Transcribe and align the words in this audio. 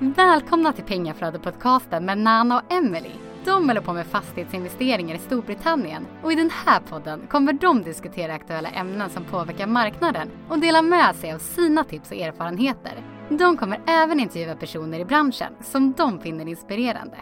Välkomna 0.00 0.72
till 0.72 0.84
Pengaflödet-podcasten 0.84 2.04
med 2.04 2.18
Nana 2.18 2.58
och 2.58 2.72
Emily. 2.72 3.10
De 3.44 3.68
håller 3.68 3.80
på 3.80 3.92
med 3.92 4.06
fastighetsinvesteringar 4.06 5.14
i 5.14 5.18
Storbritannien 5.18 6.06
och 6.22 6.32
i 6.32 6.34
den 6.34 6.50
här 6.50 6.80
podden 6.80 7.26
kommer 7.30 7.52
de 7.52 7.82
diskutera 7.82 8.34
aktuella 8.34 8.68
ämnen 8.68 9.10
som 9.10 9.24
påverkar 9.24 9.66
marknaden 9.66 10.30
och 10.48 10.58
dela 10.58 10.82
med 10.82 11.16
sig 11.16 11.32
av 11.32 11.38
sina 11.38 11.84
tips 11.84 12.10
och 12.10 12.16
erfarenheter. 12.16 12.92
De 13.28 13.56
kommer 13.56 13.80
även 13.86 14.20
intervjua 14.20 14.56
personer 14.56 15.00
i 15.00 15.04
branschen 15.04 15.52
som 15.62 15.92
de 15.92 16.20
finner 16.20 16.48
inspirerande. 16.48 17.16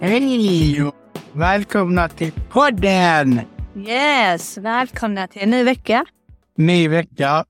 Hej! 0.00 0.92
Välkomna 1.32 2.08
till 2.08 2.32
podden! 2.32 3.40
Yes, 3.76 4.58
välkomna 4.58 5.26
till 5.26 5.42
en 5.42 5.50
ny 5.50 5.64
vecka. 5.64 6.04
Ny 6.56 6.88
vecka. 6.88 7.44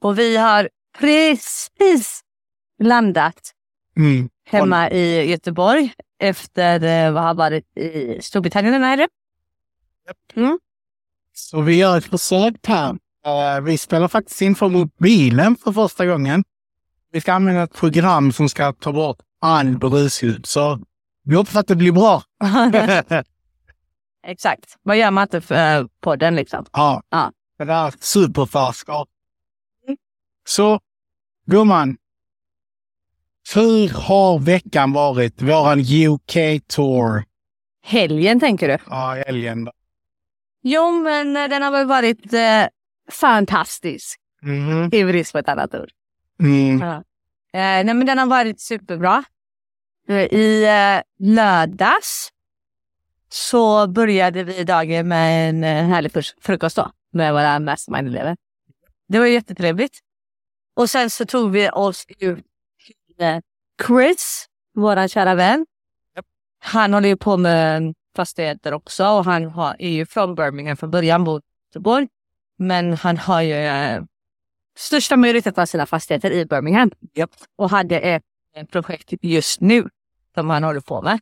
Och 0.00 0.18
vi 0.18 0.36
har 0.36 0.68
precis 0.98 2.22
landat 2.80 3.52
Mm. 3.96 4.28
hemma 4.44 4.90
i 4.90 5.30
Göteborg 5.30 5.92
efter 6.18 6.82
eh, 7.06 7.12
vad 7.12 7.22
har 7.22 7.34
varit 7.34 7.76
i 7.76 8.18
Storbritannien. 8.22 8.84
Är 8.84 8.96
det? 8.96 9.08
Så 11.34 11.60
vi 11.60 11.76
gör 11.76 11.98
ett 11.98 12.04
försök 12.04 12.54
här. 12.66 12.90
Eh, 13.26 13.60
vi 13.62 13.78
spelar 13.78 14.08
faktiskt 14.08 14.42
in 14.42 14.54
från 14.54 14.72
mobilen 14.72 15.56
för 15.56 15.72
första 15.72 16.06
gången. 16.06 16.44
Vi 17.10 17.20
ska 17.20 17.32
använda 17.32 17.62
ett 17.62 17.74
program 17.74 18.32
som 18.32 18.48
ska 18.48 18.72
ta 18.72 18.92
bort 18.92 19.18
all 19.40 19.78
brusljud. 19.78 20.46
Så 20.46 20.80
vi 21.24 21.36
hoppas 21.36 21.56
att 21.56 21.66
det 21.66 21.76
blir 21.76 21.92
bra. 21.92 22.22
Exakt. 24.26 24.76
Vad 24.82 24.96
gör 24.96 25.10
man 25.10 25.22
inte 25.22 25.40
för 25.40 25.80
eh, 25.80 25.86
podden 26.00 26.34
liksom? 26.36 26.64
ja. 26.72 27.02
Ja. 27.08 27.32
Det 27.58 27.64
där 27.64 27.86
är 27.86 27.94
superfärskar. 28.00 29.06
Så, 30.48 30.80
gumman. 31.46 31.96
Hur 33.54 33.88
har 33.88 34.38
veckan 34.38 34.92
varit? 34.92 35.42
Våran 35.42 35.80
UK-tour. 35.80 37.24
Helgen 37.84 38.40
tänker 38.40 38.68
du? 38.68 38.78
Ja, 38.86 39.22
helgen. 39.26 39.68
Jo, 40.62 40.90
men 40.90 41.36
eh, 41.36 41.48
den 41.48 41.62
har 41.62 41.70
väl 41.70 41.86
varit 41.86 42.32
eh, 42.34 42.66
fantastisk. 43.10 44.18
Mhm. 44.42 44.88
I 44.92 45.04
brist 45.04 45.32
på 45.32 45.38
ett 45.38 45.48
annat 45.48 45.74
ord. 45.74 45.90
Mm. 46.40 46.80
Ja. 46.80 46.94
Eh, 47.54 47.84
nej, 47.84 47.94
men 47.94 48.06
den 48.06 48.18
har 48.18 48.26
varit 48.26 48.60
superbra. 48.60 49.24
Eh, 50.08 50.16
I 50.24 50.64
eh, 50.64 51.26
lördags 51.28 52.28
så 53.28 53.86
började 53.86 54.44
vi 54.44 54.64
dagen 54.64 55.08
med 55.08 55.48
en 55.48 55.64
eh, 55.64 55.84
härlig 55.84 56.12
fru- 56.12 56.34
frukost 56.40 56.76
då, 56.76 56.90
med 57.12 57.32
våra 57.32 57.58
mastermind-elever. 57.58 58.36
Det 59.08 59.18
var 59.18 59.26
jättetrevligt. 59.26 59.98
Och 60.76 60.90
sen 60.90 61.10
så 61.10 61.24
tog 61.26 61.50
vi 61.50 61.70
oss 61.70 62.06
ut 62.18 62.44
Chris, 63.86 64.46
vår 64.74 65.08
kära 65.08 65.34
vän. 65.34 65.66
Japp. 66.16 66.26
Han 66.58 66.94
håller 66.94 67.08
ju 67.08 67.16
på 67.16 67.36
med 67.36 67.94
fastigheter 68.16 68.74
också 68.74 69.06
och 69.06 69.24
han 69.24 69.44
har, 69.44 69.76
är 69.78 69.90
ju 69.90 70.06
från 70.06 70.34
Birmingham 70.34 70.76
från 70.76 70.90
början, 70.90 71.24
bor 71.24 71.40
i 71.40 71.42
Göteborg. 71.68 72.08
Men 72.58 72.92
han 72.92 73.16
har 73.16 73.42
ju 73.42 73.54
eh, 73.54 74.02
största 74.76 75.16
majoriteten 75.16 75.62
av 75.62 75.66
sina 75.66 75.86
fastigheter 75.86 76.30
i 76.30 76.44
Birmingham. 76.46 76.90
Och 77.56 77.70
hade 77.70 77.98
ett, 77.98 78.22
ett 78.56 78.70
projekt 78.70 79.12
just 79.22 79.60
nu 79.60 79.88
som 80.34 80.50
han 80.50 80.64
håller 80.64 80.80
på 80.80 81.02
med. 81.02 81.20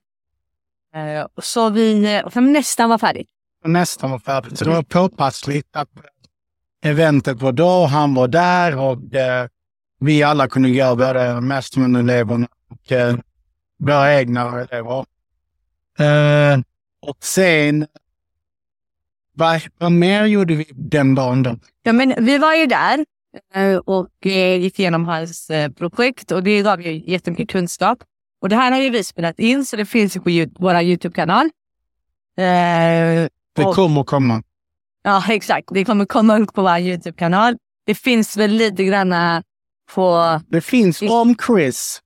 Eh, 0.94 1.26
så 1.42 1.70
vi, 1.70 2.14
eh, 2.16 2.28
som 2.28 2.52
nästan 2.52 2.90
var 2.90 2.98
färdigt. 2.98 3.28
nästan 3.64 4.10
var 4.10 4.18
färdigt. 4.18 4.58
Så 4.58 4.64
det 4.64 4.70
var 4.70 4.82
påpassligt 4.82 5.76
att 5.76 5.88
eventet 6.82 7.42
var 7.42 7.52
då, 7.52 7.84
han 7.84 8.14
var 8.14 8.28
där 8.28 8.78
och 8.78 9.14
eh, 9.14 9.48
vi 10.00 10.22
alla 10.22 10.48
kunde 10.48 10.70
gå, 10.70 10.96
både 10.96 11.40
mastermind-eleverna 11.40 12.46
och 12.70 12.92
eh, 12.92 13.16
våra 13.78 14.14
egna 14.20 14.60
elever. 14.60 15.04
Eh, 15.98 16.60
och 17.02 17.16
sen, 17.20 17.86
vad, 19.34 19.60
vad 19.78 19.92
mer 19.92 20.24
gjorde 20.24 20.55
vi 20.55 20.66
den 20.74 21.14
dagen 21.14 21.42
då? 21.42 21.56
Ja, 21.83 21.92
men 21.92 22.14
vi 22.24 22.39
var 22.39 22.55
ju 22.55 22.66
där 22.66 23.05
eh, 23.55 23.77
och 23.77 24.27
eh, 24.27 24.56
gick 24.60 24.78
igenom 24.78 25.05
hans 25.05 25.50
eh, 25.50 25.70
projekt 25.70 26.33
och 26.33 26.42
det 26.42 26.62
gav 26.62 26.83
ju 26.83 27.10
jättemycket 27.10 27.48
kunskap. 27.50 27.98
Och 28.40 28.48
det 28.48 28.56
här 28.56 28.72
har 28.72 28.78
ju 28.78 28.90
vi 28.90 29.05
spelat 29.05 29.39
in 29.39 29.64
så 29.64 29.77
det 29.77 29.86
finns 29.86 30.16
ju 30.16 30.20
på 30.20 30.50
vår 30.58 30.80
Youtube-kanal. 30.80 31.46
Eh, 32.36 33.28
Det 33.56 33.74
kommer 33.74 34.05
komma. 34.05 34.42
Ja, 35.02 35.24
exakt. 35.28 35.68
Det 35.74 35.84
kommer 35.84 36.05
komma 36.05 36.39
upp 36.39 36.52
på 36.55 36.62
vår 36.62 36.78
Youtube-kanal. 36.78 37.56
Det 37.86 37.94
finns 37.94 38.36
väl 38.36 38.50
lite 38.50 38.84
granna 38.84 39.42
på... 39.95 40.40
Det 40.48 40.61
finns 40.61 41.02
om 41.02 41.36
Chris. 41.46 42.02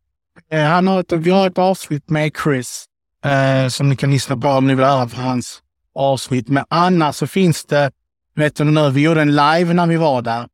Eh, 0.51 0.65
han 0.65 0.87
har 0.87 1.01
ett, 1.01 1.13
vi 1.13 1.31
har 1.31 1.47
ett 1.47 1.59
avsnitt 1.59 2.11
med 2.11 2.33
Chris 2.45 2.85
eh, 3.25 3.69
som 3.69 3.89
ni 3.89 3.97
kan 3.97 4.11
lyssna 4.11 4.37
på 4.37 4.49
om 4.49 4.67
ni 4.67 4.75
vill 4.75 4.85
höra 4.85 5.09
på 5.09 5.21
hans 5.21 5.63
avsnitt. 5.95 6.49
Men 6.49 6.65
annars 6.69 7.17
så 7.17 7.27
finns 7.27 7.65
det, 7.65 7.91
vet 8.35 8.57
du 8.57 8.65
nu, 8.65 8.91
vi 8.91 9.03
gjorde 9.03 9.23
en 9.23 9.37
live 9.37 9.75
när 9.75 9.87
vi 9.87 9.97
var 9.97 10.23
där. 10.23 10.49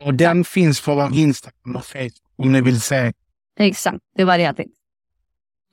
Och 0.00 0.14
den 0.14 0.44
finns 0.44 0.80
på 0.80 0.94
vår 0.94 1.14
Instagram 1.14 1.76
och 1.76 1.84
Facebook 1.84 2.12
om 2.38 2.52
ni 2.52 2.60
vill 2.60 2.80
se. 2.80 3.12
Exakt, 3.58 3.98
det 4.16 4.24
var 4.24 4.38
det 4.38 4.44
jag 4.44 4.56
tänkte. 4.56 4.76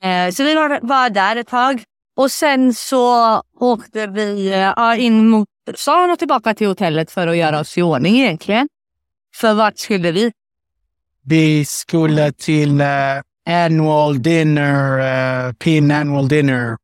Eh, 0.02 0.30
så 0.30 0.44
vi 0.44 0.54
var, 0.82 1.10
där 1.10 1.36
ett 1.36 1.48
tag. 1.48 1.82
Och 2.16 2.30
sen 2.30 2.74
så 2.74 3.42
åkte 3.60 4.06
vi 4.06 4.52
eh, 4.52 5.04
in 5.04 5.28
mot 5.28 5.48
stan 5.74 6.10
och 6.10 6.18
tillbaka 6.18 6.54
till 6.54 6.66
hotellet 6.66 7.10
för 7.10 7.26
att 7.26 7.36
göra 7.36 7.60
oss 7.60 7.78
i 7.78 7.82
ordning 7.82 8.20
egentligen. 8.20 8.68
För 9.34 9.54
vart 9.54 9.78
skulle 9.78 10.12
vi? 10.12 10.32
Vi 11.22 11.64
skulle 11.64 12.32
till 12.32 12.80
eh, 12.80 12.86
annual 13.48 14.22
dinner, 14.22 14.98
eh, 14.98 15.52
PIN 15.52 15.90
annual 15.90 16.28
dinner. 16.28 16.76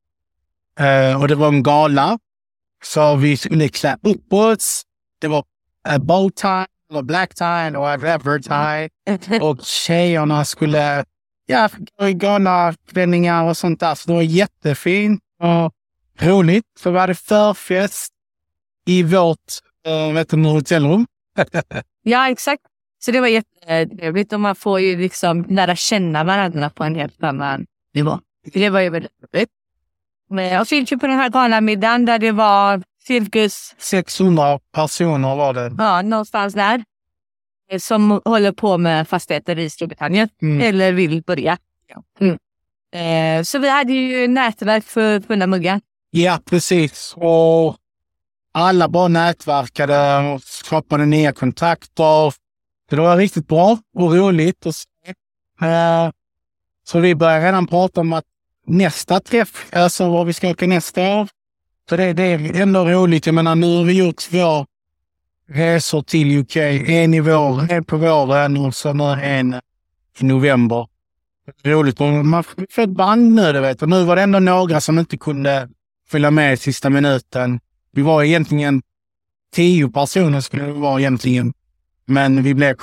Eh, 0.80 1.20
och 1.20 1.28
det 1.28 1.34
var 1.34 1.48
en 1.48 1.62
gala. 1.62 2.18
Så 2.84 3.16
vi 3.16 3.36
skulle 3.36 3.68
klä 3.68 3.96
upp 4.02 4.32
oss. 4.32 4.82
Det 5.20 5.28
var 5.28 5.44
a 5.88 5.98
bow 5.98 6.30
tie 6.30 6.66
eller 6.90 7.02
black 7.02 7.34
tie 7.34 7.46
eller 7.46 7.78
whatever 7.78 8.38
tie. 8.38 9.40
Och 9.40 9.60
tjejerna 9.62 10.44
skulle 10.44 11.04
ja, 11.46 11.68
gå 11.98 12.08
i 12.08 12.14
galaklänningar 12.14 13.44
och 13.44 13.56
sånt 13.56 13.80
där. 13.80 13.94
Så 13.94 14.08
det 14.08 14.14
var 14.14 14.22
jättefint 14.22 15.20
och 15.40 15.72
roligt. 16.26 16.64
Så 16.78 16.90
vi 16.90 16.98
hade 16.98 17.14
förfest 17.14 18.12
i 18.86 19.02
vårt 19.02 19.38
äh, 19.86 20.12
vet 20.12 20.28
du, 20.28 20.44
hotellrum. 20.44 21.06
ja, 22.02 22.30
exakt. 22.30 22.62
Så 23.06 23.12
det 23.12 23.20
var 23.20 23.28
jättetrevligt 23.28 24.32
och 24.32 24.40
man 24.40 24.54
får 24.56 24.80
ju 24.80 24.96
liksom 24.96 25.44
lära 25.48 25.76
känna 25.76 26.24
varandra 26.24 26.70
på 26.70 26.84
en 26.84 26.94
helt 26.94 27.22
annan 27.22 27.66
nivå. 27.94 28.18
Det 28.52 28.70
var 28.70 28.80
ju 28.80 28.90
väldigt 28.90 29.12
roligt. 29.22 29.50
Och 30.60 30.68
så 30.68 30.74
gick 30.74 30.92
vi 30.92 30.96
på 30.96 31.06
den 31.06 31.16
här 31.16 31.28
galamiddagen 31.28 32.04
där 32.04 32.18
det 32.18 32.32
var 32.32 32.82
cirkus 33.06 33.74
600 33.78 34.58
personer 34.72 35.36
var 35.36 35.54
det. 35.54 35.74
Ja, 35.78 36.02
någonstans 36.02 36.54
där. 36.54 36.84
Som 37.78 38.20
håller 38.24 38.52
på 38.52 38.78
med 38.78 39.08
fastigheter 39.08 39.58
i 39.58 39.70
Storbritannien. 39.70 40.28
Mm. 40.42 40.60
Eller 40.60 40.92
vill 40.92 41.22
börja. 41.22 41.58
Mm. 42.20 42.38
Eh, 43.38 43.42
så 43.42 43.58
vi 43.58 43.68
hade 43.68 43.92
ju 43.92 44.28
nätverk 44.28 44.84
för 44.84 45.20
fulla 45.20 45.46
muggar. 45.46 45.80
Ja, 46.10 46.38
precis. 46.44 47.14
Och 47.16 47.76
alla 48.52 48.88
bara 48.88 49.08
nätverkade 49.08 50.18
och 50.18 50.42
skapade 50.42 51.06
nya 51.06 51.32
kontakter. 51.32 52.45
Så 52.90 52.96
det 52.96 53.02
var 53.02 53.16
riktigt 53.16 53.48
bra 53.48 53.78
och 53.94 54.14
roligt 54.14 54.66
att 54.66 54.74
se. 54.74 55.14
Eh, 55.66 56.10
så 56.84 57.00
vi 57.00 57.14
började 57.14 57.46
redan 57.46 57.66
prata 57.66 58.00
om 58.00 58.12
att 58.12 58.24
nästa 58.66 59.20
träff, 59.20 59.66
alltså 59.72 60.10
var 60.10 60.24
vi 60.24 60.32
ska 60.32 60.50
åka 60.50 60.66
nästa 60.66 61.16
år. 61.16 61.28
Så 61.88 61.96
det, 61.96 62.12
det 62.12 62.22
är 62.22 62.60
ändå 62.60 62.84
roligt. 62.84 63.26
Jag 63.26 63.34
menar, 63.34 63.54
nu 63.54 63.76
har 63.76 63.84
vi 63.84 63.92
gjort 63.92 64.16
två 64.16 64.66
resor 65.48 66.02
till 66.02 66.38
UK. 66.38 66.56
En 66.56 67.14
i 67.14 67.20
vår, 67.20 67.72
en 67.72 67.84
på 67.84 67.96
våren 67.96 68.56
och 68.56 68.74
sen 68.74 69.00
en 69.00 69.54
i 70.20 70.24
november. 70.24 70.88
Roligt. 71.64 71.98
Man 72.24 72.44
får 72.44 72.82
ett 72.82 72.90
band 72.90 73.34
nu, 73.34 73.52
du 73.52 73.60
vet. 73.60 73.82
Och 73.82 73.88
nu 73.88 74.04
var 74.04 74.16
det 74.16 74.22
ändå 74.22 74.38
några 74.38 74.80
som 74.80 74.98
inte 74.98 75.16
kunde 75.16 75.68
följa 76.08 76.30
med 76.30 76.52
i 76.52 76.56
sista 76.56 76.90
minuten. 76.90 77.60
Vi 77.92 78.02
var 78.02 78.22
egentligen 78.22 78.82
tio 79.54 79.88
personer 79.88 80.40
skulle 80.40 80.64
det 80.64 80.72
vara 80.72 81.00
egentligen. 81.00 81.52
Men 82.06 82.42
vi 82.42 82.54
blev 82.54 82.76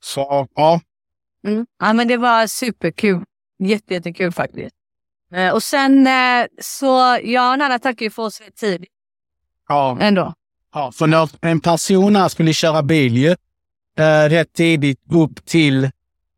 så 0.00 0.48
ja, 0.54 0.80
Ja, 1.80 1.92
men 1.92 2.08
det 2.08 2.16
var 2.16 2.46
superkul. 2.46 3.24
Jätte, 3.58 3.94
jättekul 3.94 4.32
faktiskt. 4.32 4.74
Eh, 5.32 5.54
och 5.54 5.62
sen 5.62 6.06
eh, 6.06 6.46
så, 6.60 7.18
ja, 7.22 7.56
Nanna 7.56 7.78
tackade 7.78 8.04
ju 8.04 8.10
för 8.10 8.22
oss 8.22 8.40
rätt 8.40 8.56
tidigt 8.56 8.90
ja, 9.68 9.98
ändå. 10.00 10.34
ja. 10.74 10.92
För 10.92 11.06
när 11.06 11.28
en 11.40 11.60
person 11.60 12.16
här 12.16 12.28
skulle 12.28 12.52
köra 12.52 12.82
bil 12.82 13.16
ju, 13.16 13.30
eh, 13.98 14.28
rätt 14.28 14.52
tidigt 14.52 15.00
upp 15.12 15.46
till 15.46 15.90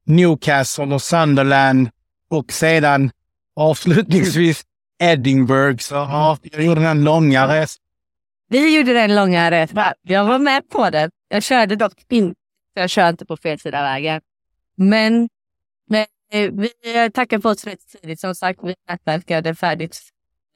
Newcastle 0.07 0.95
och 0.95 1.03
Sunderland 1.03 1.91
och 2.31 2.53
sedan 2.53 3.11
avslutningsvis 3.57 4.65
Edinburgh. 4.99 5.79
Så 5.79 5.95
ja, 5.95 6.39
jag 6.43 6.65
gjorde 6.65 6.81
den 6.81 7.05
långa 7.05 7.49
resan. 7.49 7.83
Vi 8.49 8.77
gjorde 8.77 8.93
den 8.93 9.15
långa 9.15 9.51
resan. 9.51 9.93
Jag 10.03 10.25
var 10.25 10.39
med 10.39 10.69
på 10.71 10.91
den. 10.91 11.11
Jag 11.29 11.43
körde 11.43 11.77
dock 11.77 12.05
inte. 12.09 12.41
Jag 12.75 12.91
kör 12.91 13.09
inte 13.09 13.27
på 13.27 13.37
fel 13.37 13.59
sida 13.59 13.83
vägen. 13.83 14.21
Men 14.77 15.29
Men 15.87 16.07
eh, 16.33 16.51
vi 16.53 17.11
tackade 17.11 17.43
på 17.43 17.49
oss 17.49 17.65
rätt 17.65 17.81
tidigt. 17.89 18.21
Som 18.21 18.35
sagt, 18.35 18.61
vi 18.63 18.75
nätverkade 18.89 19.55
färdigt 19.55 20.01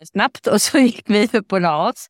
snabbt 0.05 0.47
och 0.47 0.63
så 0.63 0.79
gick 0.79 1.11
vi 1.11 1.29
upp 1.33 1.53
och 1.53 1.61
la 1.61 1.89
oss. 1.89 2.07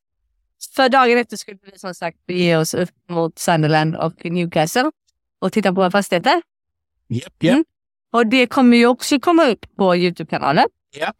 För 0.76 0.88
dagen 0.88 1.18
efter 1.18 1.36
skulle 1.36 1.58
vi 1.62 1.78
som 1.78 1.94
sagt 1.94 2.26
bege 2.26 2.56
oss 2.56 2.74
upp 2.74 2.90
mot 3.08 3.38
Sunderland 3.38 3.96
och 3.96 4.24
Newcastle 4.24 4.90
och 5.38 5.52
titta 5.52 5.68
på 5.68 5.74
våra 5.74 5.90
fastigheter. 5.90 6.42
Japp, 7.08 7.42
japp. 7.42 7.52
Mm. 7.52 7.64
Och 8.12 8.26
det 8.26 8.46
kommer 8.46 8.76
ju 8.76 8.86
också 8.86 9.20
komma 9.20 9.46
upp 9.46 9.76
på 9.76 9.96
Youtube-kanalen. 9.96 10.66
Japp. 10.96 11.16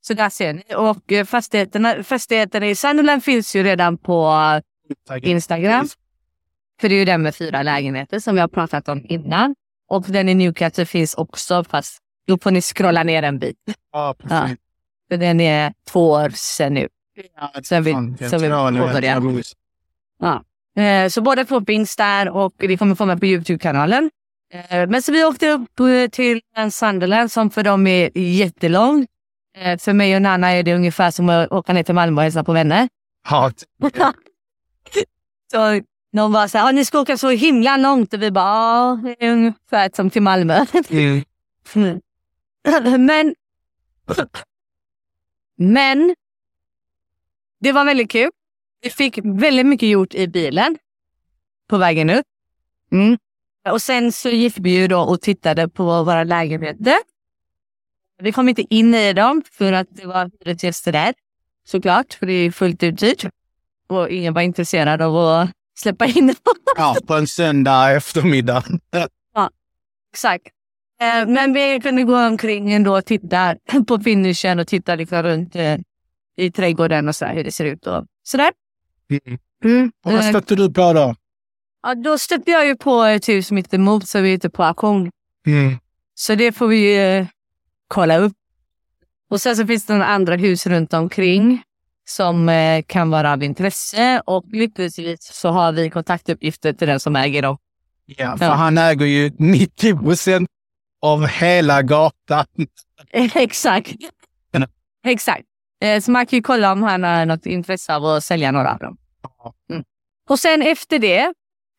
Så 0.00 0.14
där 0.14 0.30
ser 0.30 0.52
ni. 0.52 0.62
Och 0.76 1.12
eh, 1.12 1.24
fastigheterna, 1.24 2.02
fastigheterna 2.02 2.66
i 2.66 2.74
Sunderland 2.74 3.24
finns 3.24 3.56
ju 3.56 3.62
redan 3.62 3.98
på 3.98 4.32
Instagram. 5.22 5.88
För 6.84 6.88
det 6.88 6.94
är 6.94 6.98
ju 6.98 7.04
den 7.04 7.22
med 7.22 7.34
fyra 7.34 7.62
lägenheter 7.62 8.18
som 8.18 8.34
vi 8.34 8.40
har 8.40 8.48
pratat 8.48 8.88
om 8.88 9.06
innan. 9.08 9.54
Och 9.88 10.02
den 10.08 10.28
i 10.28 10.34
Newcastle 10.34 10.86
finns 10.86 11.14
också 11.14 11.64
fast 11.64 11.98
då 12.26 12.38
får 12.38 12.50
ni 12.50 12.60
scrolla 12.62 13.02
ner 13.02 13.22
en 13.22 13.38
bit. 13.38 13.56
Ja, 13.92 14.14
precis. 14.18 14.58
För 15.10 15.16
den 15.16 15.40
är 15.40 15.72
två 15.90 16.10
år 16.10 16.30
sedan 16.30 16.74
nu. 16.74 16.88
Ja, 17.36 17.52
Så 17.62 17.80
vi- 17.80 17.92
fan, 17.92 18.16
så 18.18 18.38
vi 18.38 18.48
påbörjar. 18.48 19.20
det. 20.76 20.82
Eh, 20.82 21.08
Så 21.08 21.20
båda 21.22 21.44
två 21.44 21.60
finns 21.64 21.96
där 21.96 22.28
och 22.28 22.54
det 22.58 22.76
kommer 22.76 22.94
komma 22.96 23.16
på 23.16 23.26
Youtube-kanalen. 23.26 24.10
Eh, 24.52 24.88
Men 24.88 25.02
så 25.02 25.12
vi 25.12 25.24
åkte 25.24 25.50
upp 25.50 25.80
eh, 25.80 26.10
till 26.10 26.40
Sunderland 26.70 27.32
som 27.32 27.50
för 27.50 27.62
dem 27.62 27.86
är 27.86 28.18
jättelång. 28.18 29.06
För 29.78 29.92
mig 29.92 30.16
och 30.16 30.22
Nanna 30.22 30.48
är 30.50 30.62
det 30.62 30.74
ungefär 30.74 31.10
som 31.10 31.28
att 31.28 31.52
åka 31.52 31.72
ner 31.72 31.82
till 31.82 31.94
Malmö 31.94 32.20
och 32.20 32.22
hälsa 32.22 32.44
på 32.44 32.52
vänner. 32.52 32.88
Ja, 33.30 33.50
Så 35.52 35.80
de 36.14 36.32
var 36.32 36.48
så 36.48 36.58
här, 36.58 36.68
"Ah, 36.68 36.72
ni 36.72 36.84
ska 36.84 37.00
åka 37.00 37.16
så 37.18 37.28
himla 37.30 37.76
långt 37.76 38.14
och 38.14 38.22
vi 38.22 38.30
bara, 38.30 38.44
ja, 38.44 39.00
det 39.02 39.26
är 39.26 39.32
ungefär 39.32 39.90
som 39.94 40.10
till 40.10 40.22
Malmö. 40.22 40.64
mm. 40.90 42.00
Men, 43.06 43.34
men 45.56 46.14
det 47.60 47.72
var 47.72 47.84
väldigt 47.84 48.10
kul. 48.10 48.30
Vi 48.82 48.90
fick 48.90 49.18
väldigt 49.24 49.66
mycket 49.66 49.88
gjort 49.88 50.14
i 50.14 50.28
bilen 50.28 50.78
på 51.68 51.76
vägen 51.78 52.10
upp. 52.10 52.26
Mm. 52.92 53.18
Och 53.68 53.82
sen 53.82 54.12
så 54.12 54.28
gick 54.28 54.54
vi 54.58 54.70
ju 54.70 54.88
då 54.88 55.00
och 55.00 55.20
tittade 55.20 55.68
på 55.68 55.84
våra 55.84 56.24
lägenheter. 56.24 56.96
Vi 58.18 58.32
kom 58.32 58.48
inte 58.48 58.74
in 58.74 58.94
i 58.94 59.12
dem 59.12 59.42
för 59.52 59.72
att 59.72 59.86
det 59.90 60.06
var 60.06 60.30
hyresgäster 60.40 60.92
där. 60.92 61.14
Såklart, 61.64 62.14
för 62.14 62.26
det 62.26 62.32
är 62.32 62.50
fullt 62.50 62.82
uthyrt. 62.82 63.24
Och 63.86 64.08
ingen 64.10 64.34
var 64.34 64.42
intresserad 64.42 65.02
av 65.02 65.16
att 65.16 65.50
släppa 65.74 66.06
in 66.06 66.34
ja, 66.76 66.96
på 67.06 67.14
en 67.14 67.26
söndag 67.26 67.92
eftermiddag. 67.92 68.64
Exakt. 70.12 70.46
Eh, 71.00 71.28
Men 71.28 71.52
vi 71.52 71.80
kunde 71.82 72.02
gå 72.02 72.26
omkring 72.26 72.72
ändå 72.72 72.96
och 72.96 73.04
titta 73.04 73.56
på 73.88 73.98
finishen 73.98 74.58
och 74.58 74.66
titta 74.66 74.94
liksom 74.94 75.22
runt 75.22 75.56
eh, 75.56 75.76
i 76.36 76.50
trädgården 76.50 77.08
och 77.08 77.16
så 77.16 77.26
hur 77.26 77.44
det 77.44 77.52
ser 77.52 77.64
ut 77.64 77.86
och 77.86 78.06
sådär. 78.22 78.52
Mm. 79.10 79.38
Mm. 79.64 79.92
Och 80.04 80.12
vad 80.12 80.24
stötte 80.24 80.54
du 80.54 80.72
på 80.72 80.92
då? 80.92 81.14
Ja, 81.82 81.94
då 81.94 82.18
stötte 82.18 82.50
jag 82.50 82.66
ju 82.66 82.76
på 82.76 83.02
ett 83.02 83.28
hus 83.28 83.50
mitt 83.50 83.74
emot 83.74 84.08
så 84.08 84.20
vi 84.20 84.30
är 84.30 84.34
ute 84.34 84.50
på 84.50 84.64
auktion. 84.64 85.10
Mm. 85.46 85.78
Så 86.14 86.34
det 86.34 86.52
får 86.52 86.66
vi 86.66 87.16
eh, 87.18 87.26
kolla 87.88 88.16
upp. 88.18 88.32
Och 89.30 89.40
sen 89.40 89.56
så 89.56 89.66
finns 89.66 89.86
det 89.86 89.92
några 89.92 90.06
andra 90.06 90.36
hus 90.36 90.66
runt 90.66 90.94
omkring 90.94 91.62
som 92.04 92.48
eh, 92.48 92.82
kan 92.86 93.10
vara 93.10 93.32
av 93.32 93.42
intresse 93.42 94.22
och 94.26 94.44
lyckligtvis 94.52 95.32
så 95.32 95.48
har 95.48 95.72
vi 95.72 95.90
kontaktuppgifter 95.90 96.72
till 96.72 96.88
den 96.88 97.00
som 97.00 97.16
äger 97.16 97.42
dem. 97.42 97.56
Ja, 98.06 98.36
för 98.36 98.44
Ja. 98.44 98.52
han 98.52 98.78
äger 98.78 99.06
ju 99.06 99.30
90 99.38 99.98
procent 99.98 100.48
av 101.02 101.26
hela 101.26 101.82
gatan. 101.82 102.46
Exakt. 103.34 103.92
Ja. 104.50 104.66
Exakt. 105.06 105.44
Eh, 105.84 106.00
Så 106.00 106.10
man 106.10 106.26
kan 106.26 106.36
ju 106.36 106.42
kolla 106.42 106.72
om 106.72 106.82
han 106.82 107.02
har 107.04 107.26
något 107.26 107.46
intresse 107.46 107.94
av 107.94 108.04
att 108.04 108.24
sälja 108.24 108.52
några 108.52 108.72
av 108.72 108.78
dem. 108.78 108.96
Mm. 109.70 109.84
Och 110.28 110.38
sen 110.38 110.62
efter 110.62 110.98
det 110.98 111.32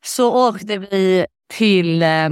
så 0.04 0.48
åkte 0.48 0.78
vi 0.78 1.26
till 1.52 2.02
eh, 2.02 2.28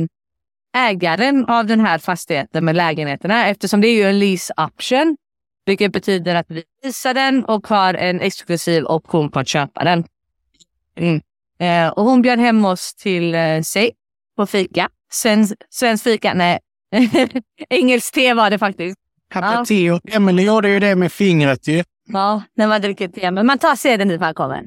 ägaren 0.76 1.44
av 1.44 1.66
den 1.66 1.80
här 1.80 1.98
fastigheten 1.98 2.64
med 2.64 2.76
lägenheterna 2.76 3.46
eftersom 3.46 3.80
det 3.80 3.88
är 3.88 3.94
ju 3.94 4.02
en 4.08 4.18
lease 4.18 4.52
option. 4.56 5.16
Vilket 5.66 5.92
betyder 5.92 6.34
att 6.34 6.46
vi 6.48 6.64
visar 6.82 7.14
den 7.14 7.44
och 7.44 7.66
har 7.66 7.94
en 7.94 8.20
exklusiv 8.20 8.84
option 8.84 9.30
på 9.30 9.38
att 9.38 9.48
köpa 9.48 9.84
den. 9.84 10.04
Mm. 10.96 11.20
Eh, 11.58 11.92
och 11.92 12.04
hon 12.04 12.22
bjöd 12.22 12.38
hem 12.38 12.64
oss 12.64 12.94
till 12.94 13.34
eh, 13.34 13.60
sig 13.60 13.90
på 14.36 14.46
fika. 14.46 14.88
Svensk, 15.10 15.54
svensk 15.70 16.04
fika, 16.04 16.34
nej. 16.34 16.58
Engelskt 17.70 18.14
te 18.14 18.34
var 18.34 18.50
det 18.50 18.58
faktiskt. 18.58 18.98
Cappuccino. 19.30 20.00
Emily 20.04 20.42
gjorde 20.42 20.68
ju 20.68 20.80
det 20.80 20.96
med 20.96 21.12
fingret 21.12 21.68
ju. 21.68 21.84
Ja, 22.06 22.42
när 22.54 22.66
man 22.66 22.80
dricker 22.80 23.08
te. 23.08 23.30
Men 23.30 23.46
man 23.46 23.58
tar 23.58 23.76
seden 23.76 24.08
dit 24.08 24.20
man 24.20 24.34
kommer. 24.34 24.66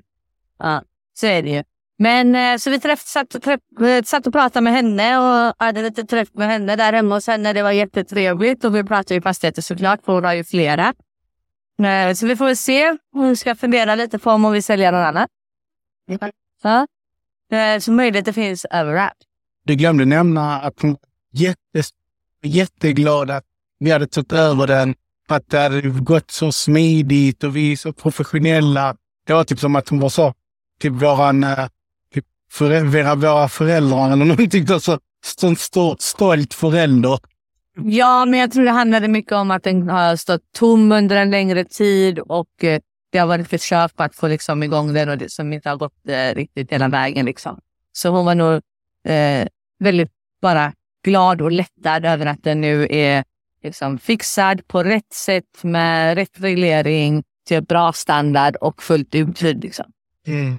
Ja, 0.60 0.84
så 1.14 1.28
är 1.28 1.44
det 1.44 1.50
ju. 1.50 1.64
Men 2.00 2.36
eh, 2.36 2.58
så 2.58 2.70
vi 2.70 2.80
träff, 2.80 3.00
satt, 3.00 3.36
och 3.36 3.42
träff, 3.44 3.60
eh, 3.82 4.04
satt 4.04 4.28
och 4.28 4.34
pratade 4.34 4.64
med 4.64 4.74
henne 4.74 5.18
och 5.18 5.54
hade 5.60 5.82
lite 5.82 6.04
träff 6.04 6.28
med 6.34 6.48
henne 6.48 6.76
där 6.76 6.94
hemma 6.94 7.16
hos 7.16 7.28
henne. 7.28 7.54
Det 7.54 7.64
var 7.64 7.72
jättetrevligt 7.72 8.64
och 8.66 8.76
vi 8.76 8.84
pratade 8.84 9.14
ju 9.16 9.22
fastigheter 9.22 9.62
såklart 9.62 10.06
för 10.06 10.14
hon 10.14 10.24
har 10.24 10.34
ju 10.34 10.44
flera. 10.44 10.94
Eh, 11.84 12.14
så 12.14 12.28
vi 12.28 12.36
får 12.36 12.46
väl 12.46 12.58
se. 12.58 12.98
Hon 13.12 13.38
ska 13.38 13.56
fundera 13.56 13.96
lite 13.96 14.20
på 14.20 14.32
om 14.32 14.44
hon 14.44 14.54
vill 14.54 14.64
sälja 14.64 14.92
någon 14.92 15.02
annan. 15.02 15.28
Ja. 16.64 16.88
Eh, 17.58 17.80
Så 17.80 17.92
möjligheter 17.92 18.32
finns 18.32 18.66
överallt. 18.66 19.14
Du 19.66 19.76
glömde 19.76 20.06
nämna 20.06 20.62
att 20.62 20.82
hon 20.82 20.92
var 20.92 21.00
jättes, 21.32 21.90
jätteglad 22.44 23.32
att 23.32 23.44
vi 23.80 23.92
hade 23.92 24.08
tagit 24.08 24.32
över 24.34 24.68
den. 24.68 24.96
För 25.28 25.36
att 25.36 25.50
det 25.50 25.60
hade 25.60 25.82
gått 25.82 26.32
så 26.32 26.52
smidigt 26.52 27.44
och 27.44 27.56
vi 27.56 27.72
är 27.72 27.76
så 27.76 27.94
professionella. 27.94 28.96
Det 29.26 29.34
var 29.34 29.44
typ 29.44 29.60
som 29.60 29.76
att 29.76 29.90
hon 29.90 30.00
var 30.00 30.10
så, 30.10 30.34
typ 30.80 30.94
våran, 30.94 31.44
för, 32.52 33.16
våra, 33.16 33.48
föräldrar 33.48 34.12
eller 34.12 34.26
någonting. 34.26 34.66
Då, 34.66 34.80
så, 34.80 35.00
så 35.26 35.56
stort, 35.56 36.02
stolt 36.02 36.54
förälder. 36.54 37.20
Ja, 37.84 38.26
men 38.26 38.40
jag 38.40 38.52
tror 38.52 38.64
det 38.64 38.72
handlade 38.72 39.08
mycket 39.08 39.32
om 39.32 39.52
att 39.52 39.64
den 39.64 39.90
har 39.90 40.16
stått 40.16 40.42
tom 40.54 40.92
under 40.92 41.16
en 41.16 41.32
längre 41.32 41.64
tid 41.64 42.20
och 42.20 42.64
eh, 42.64 42.80
det 43.12 43.18
har 43.18 43.28
varit 43.28 43.50
försök 43.50 43.96
på 43.96 44.04
att 44.04 44.16
få 44.16 44.28
liksom 44.28 44.64
igång 44.64 44.94
den 44.94 45.10
och 45.10 45.18
det 45.18 45.32
som 45.32 45.54
inte 45.54 45.70
har 45.70 45.78
gått 45.78 46.08
eh, 46.08 46.36
riktigt 46.36 46.72
hela 46.72 46.88
vägen. 46.88 47.26
Liksom. 47.26 47.60
Så 47.92 48.10
hon 48.10 48.26
var 48.26 48.36
nog 48.36 48.54
eh, 49.08 49.48
väldigt 49.80 50.12
bara 50.42 50.74
glad 51.04 51.42
och 51.42 51.52
lättad 51.52 52.06
över 52.06 52.26
att 52.26 52.44
den 52.44 52.62
nu 52.62 52.88
är 52.90 53.24
liksom, 53.64 53.98
fixad 53.98 54.68
på 54.68 54.84
rätt 54.84 55.14
sätt 55.14 55.64
med 55.64 56.16
rätt 56.16 56.40
reglering 56.40 57.24
till 57.48 57.62
bra 57.62 57.94
standard 57.94 58.56
och 58.56 58.84
fullt 58.84 59.16
uthyrd. 59.16 59.64
Liksom. 59.64 59.86
Mm. 60.28 60.58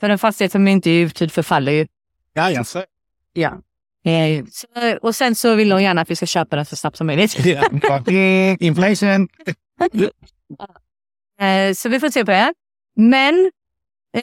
För 0.00 0.10
en 0.10 0.18
fastighet 0.18 0.52
som 0.52 0.68
inte 0.68 0.90
är 0.90 1.00
uthyrd 1.04 1.32
förfaller 1.32 1.72
ju. 1.72 1.86
Ja, 2.32 2.50
jag 2.50 2.66
säger. 2.66 2.86
Ja. 3.32 3.62
Eh, 4.04 4.44
så, 4.50 4.66
och 5.02 5.14
sen 5.14 5.34
så 5.34 5.54
vill 5.54 5.72
hon 5.72 5.82
gärna 5.82 6.00
att 6.00 6.10
vi 6.10 6.16
ska 6.16 6.26
köpa 6.26 6.56
den 6.56 6.64
så 6.64 6.76
snabbt 6.76 6.96
som 6.96 7.06
möjligt. 7.06 7.36
Inflation. 8.60 9.28
Eh, 11.40 11.74
så 11.74 11.88
vi 11.88 12.00
får 12.00 12.10
se 12.10 12.24
på 12.24 12.30
det. 12.30 12.54
Men 12.96 13.50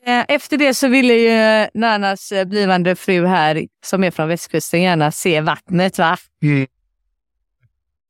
eh, 0.05 0.25
efter 0.27 0.58
det 0.58 0.74
så 0.74 0.88
ville 0.88 1.13
ju 1.13 1.67
Nanas 1.74 2.34
blivande 2.46 2.96
fru 2.96 3.25
här, 3.25 3.67
som 3.86 4.03
är 4.03 4.12
från 4.12 4.27
västkusten, 4.27 4.82
gärna 4.82 5.12
se 5.12 5.41
vattnet. 5.41 5.98
va? 5.98 6.17
Mm. 6.44 6.67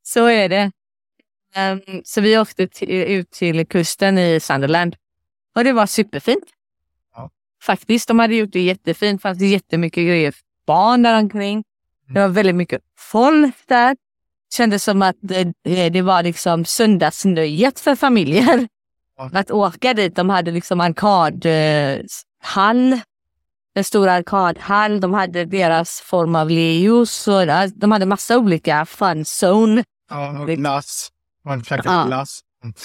Så 0.03 0.25
är 0.25 0.49
det. 0.49 0.71
Ehm, 1.55 1.81
så 2.03 2.21
vi 2.21 2.37
åkte 2.37 2.63
ut 2.83 3.31
till 3.31 3.67
kusten 3.67 4.17
i 4.17 4.39
Sunderland. 4.39 4.95
Och 5.55 5.63
det 5.63 5.73
var 5.73 5.85
superfint. 5.85 6.54
Faktiskt, 7.65 8.07
de 8.07 8.19
hade 8.19 8.35
gjort 8.35 8.53
det 8.53 8.61
jättefint. 8.61 9.21
Det 9.21 9.21
fanns 9.21 9.41
jättemycket 9.41 10.03
grejer 10.03 10.31
för 10.31 10.41
barn 10.67 11.03
där 11.03 11.19
omkring. 11.19 11.63
Det 12.13 12.19
var 12.19 12.27
väldigt 12.27 12.55
mycket 12.55 12.81
folk 12.97 13.55
där. 13.67 13.95
Kändes 14.53 14.83
som 14.83 15.01
att 15.01 15.15
det, 15.21 15.89
det 15.89 16.01
var 16.01 16.23
liksom 16.23 16.65
söndagsnöjet 16.65 17.79
för 17.79 17.95
familjer. 17.95 18.67
Att 19.33 19.51
åka 19.51 19.93
dit. 19.93 20.15
De 20.15 20.29
hade 20.29 20.51
liksom 20.51 20.81
arkadhall. 20.81 22.99
En 23.75 23.83
stor 23.83 24.07
arkadhall. 24.07 24.99
De 24.99 25.13
hade 25.13 25.45
deras 25.45 26.01
form 26.01 26.35
av 26.35 26.49
Leos. 26.49 27.27
Och 27.27 27.41
de 27.75 27.91
hade 27.91 28.05
massa 28.05 28.37
olika 28.37 28.85
fun 28.85 29.25
zone. 29.43 29.83
Ja, 30.09 30.39
och 30.39 30.47
glass. 30.47 31.09
Man 31.45 31.63
käkade 31.63 31.95
Ja. 31.95 32.03
glass. 32.05 32.39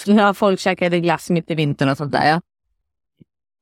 Ja, 0.06 0.34
folk 0.34 0.60
käkade 0.60 1.00
glass 1.00 1.30
mitt 1.30 1.50
i 1.50 1.54
vintern 1.54 1.88
och 1.88 1.96
sånt 1.96 2.12
där. 2.12 2.28
Ja. 2.28 2.40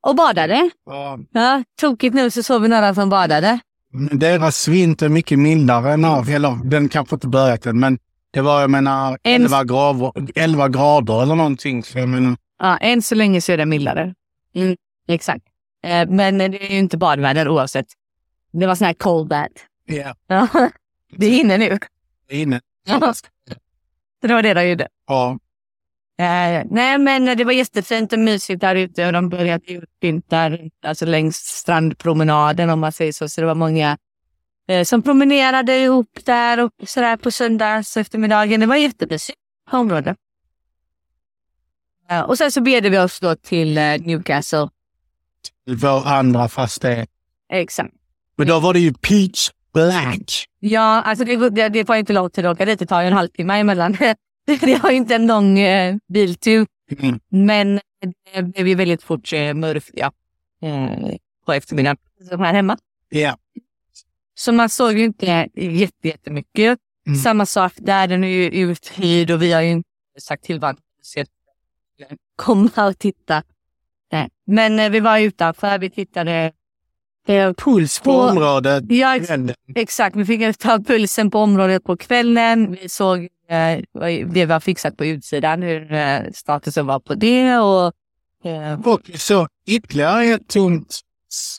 Och 0.01 0.17
badade. 0.17 0.71
Ja, 0.87 1.19
Ja, 1.33 1.63
tokigt 1.81 2.15
nu 2.15 2.31
så 2.31 2.43
såg 2.43 2.63
vi 2.63 2.69
några 2.69 2.95
som 2.95 3.09
badade. 3.11 3.59
deras 4.13 4.69
vinter 4.69 5.07
är 5.07 5.11
mycket 5.11 5.39
mildare 5.39 5.93
än 5.93 6.05
av, 6.05 6.29
eller 6.29 6.59
den 6.65 6.89
kanske 6.89 7.17
inte 7.17 7.29
börjat 7.29 7.67
än, 7.67 7.81
men 7.81 7.99
det 8.31 8.41
var 8.41 8.61
jag 8.61 8.71
menar 8.71 9.19
En- 9.23 9.43
11 9.43 9.65
grader, 9.65 10.13
11 10.35 10.69
grader 10.69 11.23
eller 11.23 11.35
någonting. 11.35 11.83
Så 11.83 11.99
jag 11.99 12.09
menar, 12.09 12.37
Ja, 12.59 12.77
än 12.77 13.03
så 13.03 13.15
länge 13.15 13.41
så 13.41 13.53
är 13.53 13.57
det 13.57 13.67
mildare. 13.67 14.15
Mm, 14.55 14.77
exakt. 15.09 15.45
Eh, 15.85 16.09
men 16.09 16.39
det 16.39 16.45
är 16.45 16.71
ju 16.73 16.79
inte 16.79 16.97
badväder 16.99 17.49
oavsett. 17.49 17.87
Det 18.53 18.67
var 18.67 18.75
sån 18.75 18.87
här 18.87 18.95
cold 18.95 19.29
bad. 19.29 19.49
ja. 19.85 20.15
Ja, 20.27 20.49
det 21.17 21.27
är 21.27 21.41
inne 21.41 21.59
nu. 21.59 21.79
inne. 22.31 22.61
Ja. 22.87 23.15
Det 24.23 24.35
var 24.35 24.43
det 24.43 24.55
de 24.55 24.69
gjorde. 24.69 24.89
Ja. 25.07 25.39
Eh, 26.19 26.65
nej, 26.71 26.99
men 26.99 27.37
det 27.37 27.45
var 27.45 27.53
jättefint 27.53 28.13
och 28.13 28.19
mysigt 28.19 28.61
där 28.61 28.75
ute 28.75 29.07
och 29.07 29.13
de 29.13 29.29
började 29.29 29.73
utpynta 29.73 30.51
alltså 30.83 31.07
längs 31.07 31.37
strandpromenaden 31.37 32.71
om 32.71 32.81
man 32.81 32.93
säger 32.93 33.13
så. 33.13 33.29
Så 33.29 33.41
det 33.41 33.47
var 33.47 33.55
många 33.55 33.99
eh, 34.69 34.85
som 34.85 35.03
promenerade 35.03 35.79
ihop 35.79 36.19
där 36.25 36.65
och 36.65 36.71
sådär 36.87 37.17
på 37.17 37.31
söndags 37.31 37.97
eftermiddagen. 37.97 38.61
Det 38.61 38.67
var 38.67 38.77
jättemysigt 38.77 39.39
område. 39.71 40.17
Eh, 42.11 42.21
och 42.21 42.39
sen 42.39 42.53
så 42.53 42.61
bed 42.61 42.87
vi 42.87 42.99
oss 42.99 43.21
då 43.21 43.35
till 43.35 43.79
eh, 43.79 43.83
Newcastle. 43.83 44.69
Vår 45.67 46.09
andra 46.09 46.49
fastighet. 46.49 47.09
Exakt. 47.53 47.95
Men 48.37 48.47
då 48.47 48.61
var 48.61 48.73
det 48.73 48.81
ju 48.81 48.93
pitch 48.95 49.51
black. 49.75 50.47
Ja, 50.61 51.03
alltså 51.03 51.25
det, 51.25 51.51
det, 51.51 51.69
det 51.69 51.85
tar 51.85 51.95
inte 51.95 52.13
lång 52.13 52.31
tid 52.31 52.47
att 52.47 52.55
åka 52.55 52.65
dit. 52.65 52.79
Det 52.79 52.87
tar 52.87 53.01
ju 53.01 53.07
en 53.07 53.13
halvtimme 53.13 53.61
emellan. 53.61 53.97
det 54.61 54.75
har 54.83 54.91
inte 54.91 55.15
en 55.15 55.27
lång 55.27 55.59
eh, 55.59 55.97
biltur. 56.09 56.67
Mm. 56.99 57.21
Men 57.29 57.81
det 58.35 58.43
blev 58.43 58.69
ju 58.69 58.75
väldigt 58.75 59.03
fort 59.03 59.33
eh, 59.33 59.55
mörkt 59.55 59.91
ja. 59.95 60.13
eh, 60.63 61.17
på 61.47 61.53
eftermiddagen. 61.53 61.97
Som 62.31 62.41
här 62.41 62.53
hemma. 62.53 62.79
Ja. 63.09 63.37
Så 64.35 64.53
man 64.53 64.69
såg 64.69 64.93
ju 64.99 65.05
inte 65.05 65.49
jätte, 65.55 66.09
jättemycket. 66.09 66.79
Mm. 67.07 67.19
Samma 67.19 67.47
sak 67.47 67.73
där, 67.77 68.09
den 68.09 68.25
är 68.25 68.29
ju 68.29 68.45
uthyrd 68.51 69.31
och 69.31 69.43
vi 69.43 69.53
har 69.53 69.63
ju 69.63 69.71
inte 69.71 69.89
sagt 70.21 70.45
till 70.45 70.61
varandra 70.61 70.83
komma 72.37 72.87
och 72.87 72.99
titta. 72.99 73.43
Nej. 74.13 74.29
Men 74.47 74.79
eh, 74.79 74.91
vi 74.91 75.01
var 75.01 75.19
utanför, 75.19 75.79
vi 75.79 75.91
tittade. 75.91 76.53
Eh, 77.29 77.53
Puls 77.53 77.99
på, 78.01 78.13
På- 78.13 78.21
området. 78.21 78.85
ja, 78.89 79.17
ex- 79.17 79.31
exakt, 79.75 80.17
vi 80.17 80.25
fick 80.25 80.59
ta 80.59 80.79
pulsen 80.79 81.31
på 81.31 81.39
området 81.39 81.85
på 81.85 81.97
kvällen. 81.97 82.73
Vi 82.73 82.89
såg 82.89 83.29
det 84.33 84.47
vi 84.47 84.53
har 84.53 84.61
fixat 84.61 84.97
på 84.97 85.05
utsidan, 85.05 85.63
hur 85.63 85.93
eh, 85.93 86.21
statusen 86.35 86.87
var 86.87 87.01
på 87.01 87.15
det. 87.15 87.59
Och, 87.59 87.93
eh, 88.51 88.81
Och 88.81 89.01
så 89.15 89.49
ytterligare 89.67 90.25
ett 90.25 90.57
s- 90.57 91.59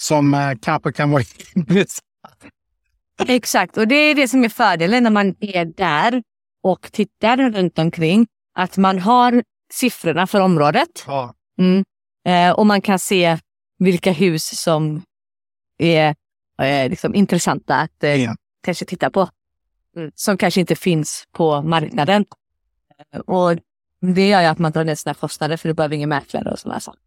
som 0.00 0.34
eh, 0.34 0.52
kanske 0.62 0.92
kan 0.92 1.10
vara 1.10 1.22
intressant. 1.54 2.04
Exakt, 3.26 3.76
och 3.76 3.88
det 3.88 3.94
är 3.94 4.14
det 4.14 4.28
som 4.28 4.44
är 4.44 4.48
fördelen 4.48 5.02
när 5.02 5.10
man 5.10 5.34
är 5.40 5.64
där 5.64 6.22
och 6.62 6.92
tittar 6.92 7.36
runt 7.36 7.78
omkring. 7.78 8.26
Att 8.54 8.76
man 8.76 8.98
har 8.98 9.42
siffrorna 9.72 10.26
för 10.26 10.40
området 10.40 11.04
Ja. 11.06 11.34
mm. 11.58 11.84
eh, 12.26 12.50
och 12.58 12.66
man 12.66 12.80
kan 12.82 12.98
se 12.98 13.38
vilka 13.78 14.12
hus 14.12 14.60
som 14.60 15.02
är 15.78 16.14
eh, 16.62 16.90
liksom 16.90 17.14
intressanta 17.14 17.74
att 17.76 18.04
eh, 18.04 18.14
Ja. 18.24 18.34
kanske 18.64 18.84
titta 18.84 19.10
på. 19.10 19.28
Mm. 19.96 20.10
Som 20.14 20.36
kanske 20.36 20.60
inte 20.60 20.76
finns 20.76 21.24
på 21.32 21.62
marknaden. 21.62 22.24
Eh, 23.12 23.20
och 23.20 23.58
det 24.00 24.28
gör 24.28 24.40
ju 24.40 24.46
att 24.46 24.58
man 24.58 24.72
drar 24.72 24.84
ner 24.84 24.94
sina 24.94 25.14
kostnader 25.14 25.56
för 25.56 25.68
du 25.68 25.74
behöver 25.74 25.96
ingen 25.96 26.08
mäklare 26.08 26.50
och 26.50 26.58
sådana 26.58 26.80
saker. 26.80 27.00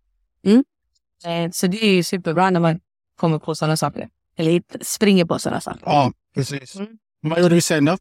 Mm. 0.46 0.64
Eh, 1.26 1.52
så 1.52 1.68
det 1.68 1.86
är 1.86 1.94
ju 1.94 2.04
superbra 2.04 2.50
när 2.50 2.60
man 2.60 2.80
kommer 3.18 3.40
på 3.40 3.56
sådana 3.56 3.78
saker. 3.78 4.10
Eller 4.38 4.62
springer 4.82 5.26
på 5.26 5.40
sådana 5.40 5.62
saker. 5.62 5.82
ja, 5.86 6.12
precis. 6.36 6.76
Mm. 6.76 6.98
Vad 7.22 7.42
gjorde 7.42 7.56
vi 7.56 7.62
sen 7.62 7.86
då? 7.86 7.98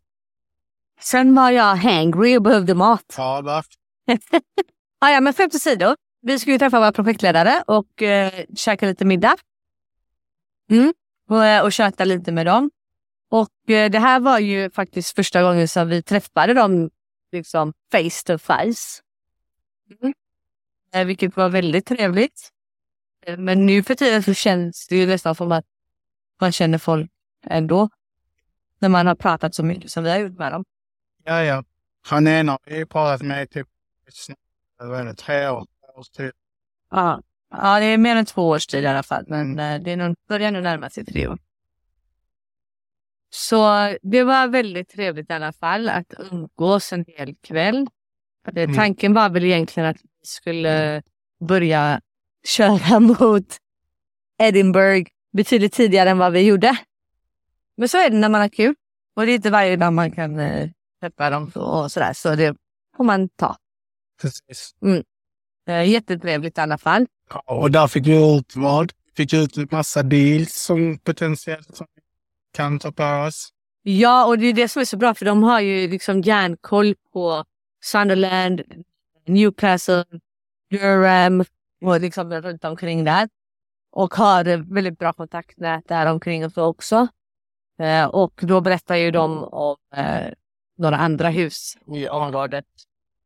Sen 1.00 1.34
var 1.34 1.50
jag 1.50 1.76
hangry 1.76 2.36
och 2.36 2.42
behövde 2.42 2.74
mat. 2.74 3.14
Ja, 3.16 3.40
varför? 3.44 3.72
ah, 4.98 5.10
ja, 5.10 5.20
men 5.20 5.32
skämt 5.32 5.54
åsido. 5.54 5.96
Vi 6.22 6.38
skulle 6.38 6.52
ju 6.52 6.58
träffa 6.58 6.78
våra 6.78 6.92
projektledare 6.92 7.62
och 7.66 8.02
eh, 8.02 8.44
käka 8.56 8.86
lite 8.86 9.04
middag. 9.04 9.36
Mm. 10.70 10.92
Och, 11.28 11.46
eh, 11.46 11.64
och 11.64 11.72
köta 11.72 12.04
lite 12.04 12.32
med 12.32 12.46
dem. 12.46 12.70
Och 13.32 13.70
eh, 13.70 13.90
det 13.90 13.98
här 13.98 14.20
var 14.20 14.38
ju 14.38 14.70
faktiskt 14.70 15.14
första 15.14 15.42
gången 15.42 15.68
som 15.68 15.88
vi 15.88 16.02
träffade 16.02 16.54
dem 16.54 16.90
liksom 17.32 17.72
face 17.92 18.26
to 18.26 18.38
face. 18.38 19.02
Mm. 20.02 20.14
Eh, 20.94 21.06
vilket 21.06 21.36
var 21.36 21.48
väldigt 21.48 21.86
trevligt. 21.86 22.50
Eh, 23.26 23.38
Men 23.38 23.66
nu 23.66 23.82
för 23.82 23.94
tiden 23.94 24.22
så 24.22 24.34
känns 24.34 24.86
det 24.88 24.96
ju 24.96 25.06
nästan 25.06 25.34
som 25.34 25.52
att 25.52 25.64
man 26.40 26.52
känner 26.52 26.78
folk 26.78 27.10
ändå. 27.46 27.88
När 28.78 28.88
man 28.88 29.06
har 29.06 29.14
pratat 29.14 29.54
så 29.54 29.62
mycket 29.62 29.90
som 29.90 30.04
vi 30.04 30.10
har 30.10 30.18
gjort 30.18 30.38
med 30.38 30.52
dem. 30.52 30.64
Ja, 31.24 31.42
ja. 31.42 31.64
Han 32.02 32.26
ena 32.26 32.52
har 32.52 32.60
vi 32.64 32.86
pratat 32.86 33.22
med 33.22 33.50
typ 33.50 33.68
det, 34.78 35.14
tre 35.14 35.48
år. 35.48 35.66
års 35.96 36.08
tid. 36.08 36.32
Ja. 36.90 37.22
ja, 37.50 37.80
det 37.80 37.86
är 37.86 37.98
mer 37.98 38.16
än 38.16 38.26
två 38.26 38.48
års 38.48 38.66
tid 38.66 38.84
i 38.84 38.86
alla 38.86 39.02
fall. 39.02 39.24
Men 39.28 39.58
eh, 39.58 39.82
det 39.82 39.90
är 39.90 39.96
nog, 39.96 40.16
börjar 40.28 40.50
nu 40.50 40.60
närma 40.60 40.90
sig 40.90 41.04
tre 41.04 41.28
år. 41.28 41.38
Så 43.34 43.94
det 44.02 44.24
var 44.24 44.48
väldigt 44.48 44.88
trevligt 44.88 45.30
i 45.30 45.32
alla 45.32 45.52
fall 45.52 45.88
att 45.88 46.14
umgås 46.30 46.92
en 46.92 47.04
hel 47.08 47.34
kväll. 47.34 47.86
Mm. 48.56 48.74
tanken 48.74 49.14
var 49.14 49.30
väl 49.30 49.44
egentligen 49.44 49.88
att 49.88 49.96
vi 49.96 50.08
skulle 50.22 51.02
börja 51.48 52.00
köra 52.44 53.00
mot 53.20 53.56
Edinburgh 54.38 55.10
betydligt 55.32 55.72
tidigare 55.72 56.10
än 56.10 56.18
vad 56.18 56.32
vi 56.32 56.40
gjorde. 56.40 56.78
Men 57.76 57.88
så 57.88 57.98
är 57.98 58.10
det 58.10 58.16
när 58.16 58.28
man 58.28 58.40
har 58.40 58.48
kul. 58.48 58.74
Och 59.16 59.26
det 59.26 59.32
är 59.32 59.34
inte 59.34 59.50
varje 59.50 59.76
dag 59.76 59.92
man 59.92 60.10
kan 60.10 60.38
eh, 60.38 60.70
träffa 61.00 61.30
dem 61.30 61.48
och 61.54 61.92
sådär. 61.92 62.12
Så 62.12 62.34
det 62.34 62.56
får 62.96 63.04
man 63.04 63.28
ta. 63.28 63.56
Precis. 64.22 64.74
Eh, 65.68 65.88
jättetrevligt 65.88 66.58
i 66.58 66.60
alla 66.60 66.78
fall. 66.78 67.06
Ja, 67.30 67.42
och 67.46 67.70
där 67.70 67.86
fick 67.86 68.06
vi 68.06 68.36
ut 68.36 68.56
vad? 68.56 68.92
Fick 69.16 69.32
ut 69.32 69.56
en 69.56 69.68
massa 69.70 70.02
deals 70.02 70.54
som 70.54 70.98
potentiellt 70.98 71.76
som 71.76 71.86
kan 72.52 72.78
ta 72.78 72.92
på 72.92 73.04
oss. 73.04 73.52
Ja, 73.82 74.26
och 74.26 74.38
det 74.38 74.46
är 74.46 74.52
det 74.52 74.68
som 74.68 74.80
är 74.80 74.84
så 74.84 74.96
bra 74.96 75.14
för 75.14 75.24
de 75.24 75.42
har 75.42 75.60
ju 75.60 75.88
liksom 75.88 76.20
järnkoll 76.20 76.94
på 77.12 77.44
Sunderland, 77.84 78.62
Newcastle, 79.26 80.04
Durham 80.70 81.44
och 81.84 82.00
liksom 82.00 82.32
runt 82.32 82.64
omkring 82.64 83.04
där. 83.04 83.28
Och 83.90 84.14
har 84.14 84.74
väldigt 84.74 84.98
bra 84.98 85.12
kontaktnät 85.12 85.88
där 85.88 86.06
omkring 86.06 86.44
och 86.44 86.52
så 86.52 86.64
också. 86.64 87.08
Eh, 87.78 88.04
och 88.04 88.40
då 88.42 88.60
berättar 88.60 88.96
ju 88.96 89.10
de 89.10 89.44
om 89.44 89.76
eh, 89.94 90.32
några 90.78 90.96
andra 90.96 91.28
hus 91.28 91.76
i 91.94 92.08
området 92.08 92.64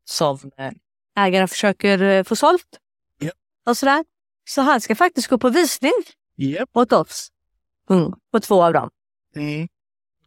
som 0.05 0.39
eh, 0.57 0.73
ägaren 1.17 1.49
försöker 1.49 2.03
eh, 2.03 2.23
få 2.25 2.37
sålt. 2.37 2.79
Ja. 3.19 3.31
Och 3.67 3.77
sådär. 3.77 4.05
Så 4.45 4.63
han 4.63 4.81
ska 4.81 4.95
faktiskt 4.95 5.29
gå 5.29 5.39
på 5.39 5.49
visning 5.49 5.93
Japp. 6.37 6.69
åt 6.73 6.93
oss. 6.93 7.29
Mm, 7.91 8.13
på 8.33 8.41
två 8.41 8.65
av 8.65 8.73
dem. 8.73 8.91
Mm. 9.37 9.69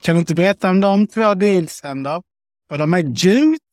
Kan 0.01 0.15
du 0.15 0.19
inte 0.19 0.35
berätta 0.35 0.69
om 0.69 0.81
de 0.81 1.07
två 1.07 1.33
dealsen 1.33 2.03
då? 2.03 2.23
Var 2.67 2.77
de 2.77 2.93
är 2.93 2.99
djupt? 2.99 3.63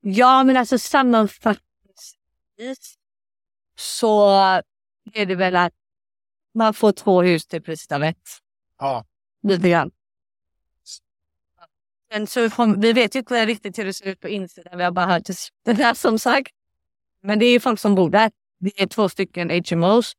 Ja, 0.00 0.44
men 0.44 0.56
alltså 0.56 0.78
sammanfattningsvis 0.78 2.98
så 3.76 4.30
är 5.12 5.26
det 5.26 5.34
väl 5.34 5.56
att 5.56 5.72
man 6.54 6.74
får 6.74 6.92
två 6.92 7.22
hus 7.22 7.46
till 7.46 7.62
priset 7.62 7.92
av 7.92 8.04
ett. 8.04 8.28
Ja. 8.78 9.04
Lite 9.42 9.68
grann. 9.68 9.90
Men 12.10 12.26
så 12.26 12.50
kom, 12.50 12.80
vi 12.80 12.92
vet 12.92 13.14
ju 13.14 13.18
inte 13.18 13.46
riktigt 13.46 13.78
hur 13.78 13.84
det 13.84 13.92
ser 13.92 14.06
ut 14.06 14.20
på 14.20 14.28
insidan. 14.28 14.78
Vi 14.78 14.84
har 14.84 14.90
bara 14.90 15.06
hört 15.06 15.26
det 15.64 15.72
där 15.72 15.94
som 15.94 16.18
sagt. 16.18 16.52
Men 17.20 17.38
det 17.38 17.46
är 17.46 17.50
ju 17.50 17.60
folk 17.60 17.80
som 17.80 17.94
bor 17.94 18.10
där. 18.10 18.30
Det 18.58 18.82
är 18.82 18.86
två 18.86 19.08
stycken 19.08 19.62
HMOs. 19.70 20.12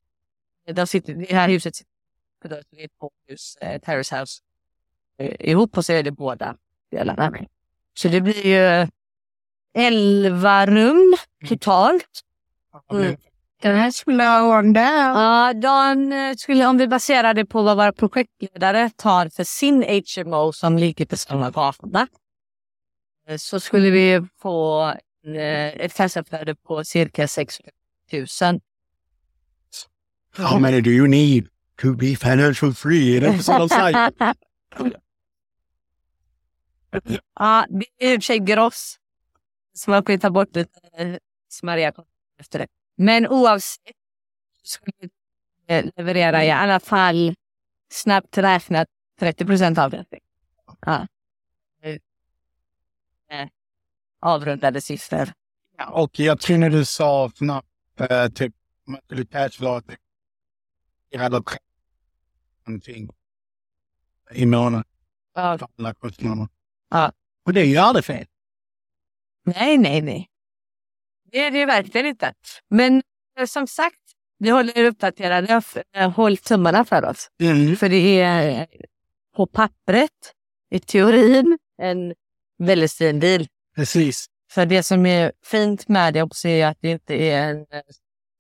De 0.74 0.88
sitter, 0.88 1.14
det 1.14 1.34
här 1.34 1.50
huset 1.50 1.76
sitter 1.76 1.97
på 2.42 2.48
det 2.48 2.56
är 2.72 2.88
två 3.00 3.12
hus, 3.28 3.58
eh, 3.62 3.82
Terrace 3.82 4.20
House. 4.20 4.42
Eh, 5.20 5.50
ihop 5.50 5.78
och 5.78 5.86
så 5.86 5.94
är 5.94 6.04
det 6.04 6.12
båda 6.12 6.56
delarna. 6.92 7.32
Så 7.94 8.08
det 8.08 8.22
blir 8.22 8.46
ju 8.46 8.88
11 9.74 10.66
rum 10.66 11.16
totalt. 11.48 12.22
Mm. 12.92 13.16
Den 13.62 13.76
här 13.76 13.92
down. 14.62 14.76
Ja, 14.76 15.54
de 15.54 16.12
eh, 16.12 16.36
skulle, 16.36 16.66
om 16.66 16.78
vi 16.78 16.88
baserar 16.88 17.34
det 17.34 17.46
på 17.46 17.62
vad 17.62 17.78
våra 17.78 17.92
projektledare 17.92 18.90
tar 18.96 19.30
för 19.30 19.44
sin 19.44 19.84
HMO 19.84 20.54
som 20.54 20.78
ligger 20.78 21.06
på 21.06 21.18
samma 21.18 21.52
gata. 21.52 22.08
eh, 23.28 23.38
Så 23.38 23.60
skulle 23.60 23.90
vi 23.90 24.28
få 24.42 24.88
eh, 25.26 25.68
ett 25.68 25.94
kassaflöde 25.94 26.56
på 26.56 26.84
cirka 26.84 27.28
6 27.28 27.62
000. 28.42 28.60
How 30.38 30.60
many 30.60 30.82
do 30.82 30.90
you 30.90 31.08
need 31.08 31.48
to 31.78 31.94
be 31.94 32.16
financial 32.16 32.74
free? 32.74 33.18
Är 33.18 33.22
det 33.22 33.28
inte 33.28 33.44
så 33.44 33.60
de 33.60 33.70
säger? 33.70 34.12
ja, 37.40 37.66
det 37.70 37.86
är 37.98 38.14
i 38.14 38.18
och 38.18 38.22
för 38.22 38.26
sig 38.26 38.40
gross. 38.40 39.00
Så 39.74 39.92
man 39.92 40.04
kan 40.04 40.16
ju 40.16 40.20
ta 40.20 40.30
bort 40.30 40.56
lite 40.56 40.80
eh, 40.98 41.18
smarriga 41.50 41.94
efter 42.40 42.60
det. 42.60 42.68
Men 42.96 43.28
oavsett 43.28 43.96
så 44.64 44.68
skulle 44.68 44.94
vi 45.00 45.10
eh, 45.68 45.86
leverera 45.96 46.46
i 46.46 46.52
alla 46.52 46.80
fall 46.80 47.36
snabbt 47.92 48.38
räknat 48.38 48.88
30 49.20 49.46
procent 49.46 49.78
av 49.78 49.92
det. 49.92 50.06
Ja. 50.82 51.08
Eh, 53.30 53.48
Avrundade 54.20 54.82
siffror. 54.82 55.32
Och 55.88 56.20
jag 56.20 56.40
tror 56.40 56.58
när 56.58 56.70
du 56.70 56.86
sa 56.86 57.32
snabbt, 57.36 57.68
eh, 58.10 58.28
typ, 58.28 58.54
man 58.86 59.02
skulle 59.06 59.26
cashflow 59.26 59.82
tre 59.82 59.98
någonting 62.68 63.10
i 64.32 64.46
månaden. 64.46 64.84
Ja. 65.36 65.60
alla 65.78 65.94
kostnader. 65.94 66.48
Ja. 66.90 67.12
Och 67.46 67.54
det 67.54 67.62
är 67.62 67.66
ju 67.66 67.78
aldrig 67.78 68.06
fel. 68.06 68.26
Nej, 69.46 69.78
nej, 69.78 70.02
nej. 70.02 70.30
Det 71.32 71.40
är 71.40 71.52
det 71.52 71.66
verkligen 71.66 72.08
inte. 72.08 72.34
Men 72.70 73.04
eh, 73.40 73.46
som 73.46 73.68
sagt, 73.68 74.00
vi 74.40 74.50
håller 74.50 74.78
er 74.78 74.86
uppdaterade. 74.86 75.62
Håll 76.16 76.38
tummarna 76.38 76.86
för 76.86 77.06
oss. 77.06 77.28
Mm. 77.42 77.76
För 77.76 77.90
det 77.90 78.20
är 78.22 78.62
eh, 78.62 78.68
på 79.36 79.48
pappret, 79.48 80.34
i 80.70 80.80
teorin, 80.80 81.58
en 81.82 82.14
väldigt 82.58 82.94
fin 82.94 83.20
bil. 83.20 83.48
Precis. 83.76 84.26
För 84.52 84.66
det 84.66 84.84
som 84.84 85.06
är 85.06 85.32
fint 85.46 85.88
med 85.88 86.14
det 86.14 86.22
också 86.22 86.48
är 86.48 86.68
att 86.68 86.78
det 86.82 86.92
inte 86.92 87.16
är 87.16 87.50
en 87.50 87.58
eh, 87.60 87.82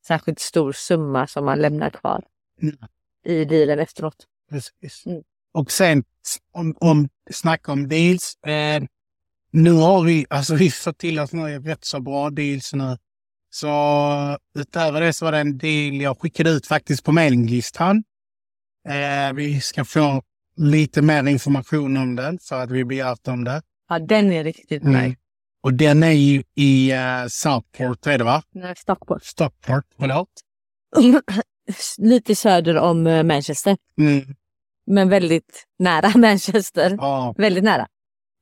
särskilt 0.07 0.39
stor 0.39 0.71
summa 0.71 1.27
som 1.27 1.45
man 1.45 1.59
lämnar 1.59 1.89
kvar 1.89 2.23
Mm. 2.61 2.77
I 3.27 3.45
bilen 3.45 3.79
efteråt. 3.79 4.15
Precis. 4.49 5.05
Mm. 5.05 5.21
Och 5.53 5.71
sen 5.71 6.03
om, 6.53 6.75
om 6.79 7.09
snacka 7.31 7.71
om 7.71 7.87
deals. 7.87 8.37
Eh, 8.45 8.83
nu 9.51 9.71
har 9.71 10.03
vi, 10.03 10.25
alltså 10.29 10.55
vi 10.55 10.71
fått 10.71 10.97
till 10.97 11.19
oss 11.19 11.33
nu 11.33 11.59
rätt 11.59 11.85
så 11.85 11.99
bra 11.99 12.29
deals 12.29 12.73
nu. 12.73 12.97
Så 13.49 13.67
utöver 14.55 15.01
det 15.01 15.13
så 15.13 15.25
var 15.25 15.31
det 15.31 15.37
en 15.39 15.57
del 15.57 16.01
jag 16.01 16.19
skickade 16.21 16.49
ut 16.49 16.67
faktiskt 16.67 17.03
på 17.03 17.11
mailinglistan. 17.11 18.03
Eh, 18.89 19.33
vi 19.33 19.61
ska 19.61 19.85
få 19.85 20.21
lite 20.55 21.01
mer 21.01 21.27
information 21.27 21.97
om 21.97 22.15
den 22.15 22.39
för 22.39 22.63
att 22.63 22.71
vi 22.71 22.85
begärt 22.85 23.27
om 23.27 23.43
det. 23.43 23.61
Ja, 23.89 23.99
den 23.99 24.31
är 24.31 24.43
riktigt 24.43 24.83
Mm. 24.83 25.03
nice. 25.03 25.17
Och 25.61 25.73
den 25.73 26.03
är 26.03 26.11
ju 26.11 26.43
i 26.55 26.93
uh, 26.93 27.27
Southport, 27.27 28.07
är 28.07 28.17
det 28.17 28.23
va? 28.23 28.43
Nej, 28.51 28.75
Stockport. 28.77 29.23
Stockport, 29.23 29.85
förlåt. 29.99 30.29
Lite 31.97 32.35
söder 32.35 32.77
om 32.77 33.07
eh, 33.07 33.23
Manchester. 33.23 33.77
Mm. 33.99 34.35
Men 34.85 35.09
väldigt 35.09 35.65
nära 35.79 36.11
Manchester. 36.17 36.97
Ja, 36.99 37.33
Väldigt 37.37 37.63
nära 37.63 37.87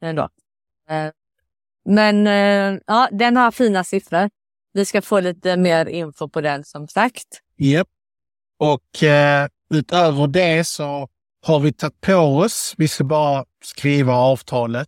ändå. 0.02 0.30
Eh, 0.90 1.12
Men 1.86 2.28
eh, 2.28 2.80
ja, 2.88 3.10
den 3.12 3.38
har 3.38 3.52
fina 3.52 3.84
siffror. 3.84 4.30
Vi 4.74 4.86
ska 4.86 5.02
få 5.02 5.20
lite 5.20 5.58
mer 5.58 5.86
info 5.86 6.30
på 6.30 6.42
den 6.42 6.64
som 6.64 6.88
sagt. 6.88 7.28
Japp. 7.58 7.88
Och 8.58 9.04
eh, 9.04 9.48
utöver 9.74 10.28
det 10.28 10.68
så 10.68 11.08
har 11.46 11.60
vi 11.60 11.74
tagit 11.74 12.02
på 12.02 12.14
oss, 12.16 12.74
vi 12.78 12.88
ska 12.88 13.04
bara 13.04 13.46
skriva 13.64 14.14
avtalet, 14.14 14.88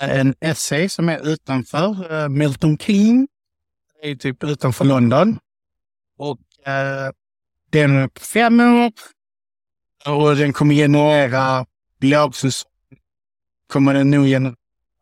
en 0.00 0.34
essay 0.40 0.88
som 0.88 1.08
är 1.08 1.28
utanför 1.28 2.22
eh, 2.22 2.28
Milton 2.28 2.78
Keynes. 2.78 3.28
Det 4.02 4.10
är 4.10 4.16
typ 4.16 4.44
utanför 4.44 4.84
London. 4.84 5.38
Och 6.18 6.68
eh, 6.68 7.10
den 7.78 7.96
är 7.96 8.08
på 8.08 8.20
fem 8.20 8.60
år. 8.60 8.92
Och 10.06 10.36
den 10.36 10.52
kommer 10.52 10.74
generera 10.74 11.66
lågsäsong. 12.00 12.70
Kommer 13.66 13.94
den 13.94 14.10
nog 14.10 14.26
generera, 14.26 14.56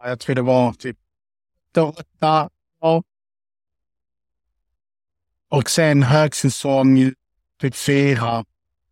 jag 0.04 0.20
tror 0.20 0.34
det 0.36 0.42
var 0.42 0.72
typ 0.72 0.96
åtta 1.76 2.50
år. 2.80 3.02
Och 5.48 5.70
sen 5.70 6.02
högsäsong 6.02 7.12
typ 7.60 7.76
fyra 7.76 8.44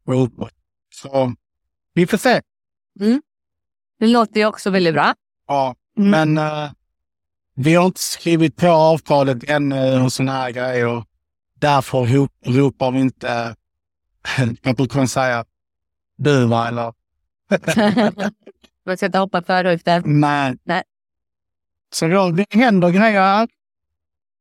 och 0.05 0.23
uppåt. 0.25 0.55
Så 0.95 1.35
vi 1.95 2.07
får 2.07 2.19
se. 2.19 2.41
Det 3.99 4.07
låter 4.07 4.41
ju 4.41 4.47
också 4.47 4.71
väldigt 4.71 4.95
bra. 4.95 5.15
Ja, 5.47 5.75
Mm. 5.97 6.11
men 6.35 6.39
eh, 6.39 6.71
vi 7.55 7.75
har 7.75 7.87
inte 7.87 8.01
skrivit 8.01 8.57
på 8.57 8.69
avtalet 8.69 9.45
ännu 9.51 10.01
och 10.03 10.13
såna 10.13 10.33
här 10.33 10.51
grejer. 10.51 11.05
Därför 11.55 12.05
ro- 12.07 12.29
ropar 12.45 12.91
vi 12.91 13.01
inte, 13.01 13.57
jag 14.63 14.77
brukar 14.77 15.07
säga 15.07 15.45
du 16.17 16.47
va, 16.47 16.69
eller 16.69 16.93
Man 18.87 18.97
ska 18.97 19.07
inte 19.07 19.19
hoppa 19.19 19.43
för 19.43 19.65
högt 19.65 19.85
där. 19.85 20.03
nej. 20.05 20.57
Nej. 20.65 20.83
Så 21.93 22.09
då, 22.09 22.31
det 22.31 22.47
händer 22.51 22.91
grejer. 22.91 23.49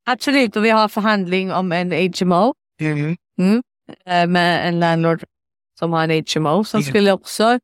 Absolut, 0.05 0.55
och 0.55 0.65
vi 0.65 0.69
har 0.69 0.87
förhandling 0.87 1.51
om 1.53 1.71
en 1.71 1.91
HMO 1.91 2.53
Mm. 2.81 3.17
eh, 4.05 4.27
med 4.27 4.67
en 4.67 4.79
landlord 4.79 5.23
som 5.79 5.93
har 5.93 6.03
en 6.07 6.23
HMO 6.35 6.63
som 6.63 6.77
Mm. 6.79 6.89
skulle 6.89 7.11
också 7.11 7.59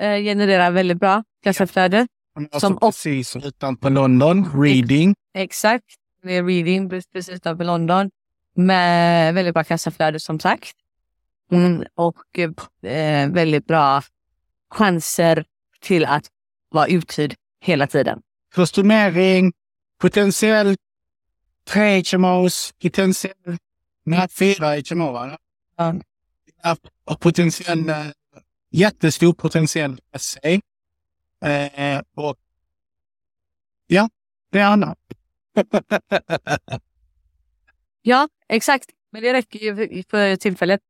eh, 0.00 0.16
generera 0.18 0.70
väldigt 0.70 0.98
bra 1.00 1.24
kassaflöde. 1.42 2.06
Som 2.52 2.60
Som 2.60 2.78
precis 2.78 3.36
utanför 3.36 3.90
London, 3.90 4.62
Reading. 4.62 5.14
Exakt. 5.34 5.84
Det 6.22 6.32
är 6.36 6.44
reading 6.44 6.90
precis 6.90 7.28
utanför 7.28 7.64
London. 7.64 8.10
Med 8.54 9.34
väldigt 9.34 9.54
bra 9.54 9.64
kassaflöde 9.64 10.20
som 10.20 10.40
sagt. 10.40 10.72
Mm, 11.50 11.84
och 11.94 12.38
eh, 12.38 13.30
väldigt 13.30 13.66
bra 13.66 14.02
chanser 14.70 15.44
till 15.80 16.04
att 16.04 16.26
vara 16.68 16.86
uthyrd 16.86 17.34
hela 17.60 17.86
tiden. 17.86 18.22
Kostymering, 18.54 19.52
potentiellt 19.98 20.80
tre 21.68 22.02
HMOs, 22.12 22.72
potentiellt 22.82 23.60
nej, 24.04 24.28
fyra 24.28 24.76
HMO. 24.90 25.12
Va? 25.12 25.38
Ja, 25.76 26.76
Och 27.04 27.20
potentiell, 27.20 27.88
eh, 27.88 28.06
jättestor 28.70 29.32
potentiell 29.32 30.00
SA. 30.18 30.48
Eh, 31.48 32.02
och 32.14 32.36
ja, 33.86 34.08
det 34.50 34.58
är 34.58 34.66
annat. 34.66 34.98
Ja, 38.08 38.28
exakt. 38.48 38.90
Men 39.12 39.22
det 39.22 39.32
räcker 39.32 39.58
ju 39.58 40.02
för 40.02 40.36
tillfället. 40.36 40.80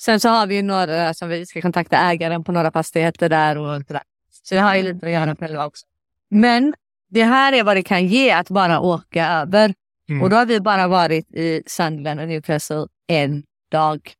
Sen 0.00 0.20
så 0.20 0.28
har 0.28 0.46
vi 0.46 0.54
ju 0.54 0.62
några 0.62 1.14
som 1.14 1.28
vi 1.28 1.46
ska 1.46 1.62
kontakta 1.62 1.96
ägaren 1.96 2.44
på 2.44 2.52
några 2.52 2.72
fastigheter 2.72 3.28
där 3.28 3.58
och 3.58 3.82
sådär. 3.86 4.02
Så 4.42 4.54
vi 4.54 4.60
har 4.60 4.74
ju 4.74 4.82
lite 4.82 5.06
att 5.06 5.12
göra 5.12 5.36
själva 5.36 5.66
också. 5.66 5.86
Men 6.30 6.74
det 7.10 7.24
här 7.24 7.52
är 7.52 7.64
vad 7.64 7.76
det 7.76 7.82
kan 7.82 8.06
ge 8.06 8.30
att 8.30 8.50
bara 8.50 8.80
åka 8.80 9.28
över. 9.28 9.74
Mm. 10.08 10.22
Och 10.22 10.30
då 10.30 10.36
har 10.36 10.46
vi 10.46 10.60
bara 10.60 10.88
varit 10.88 11.34
i 11.34 11.62
Sunderland 11.66 12.20
och 12.20 12.28
Newcastle 12.28 12.86
en 13.06 13.42
dag. 13.70 14.12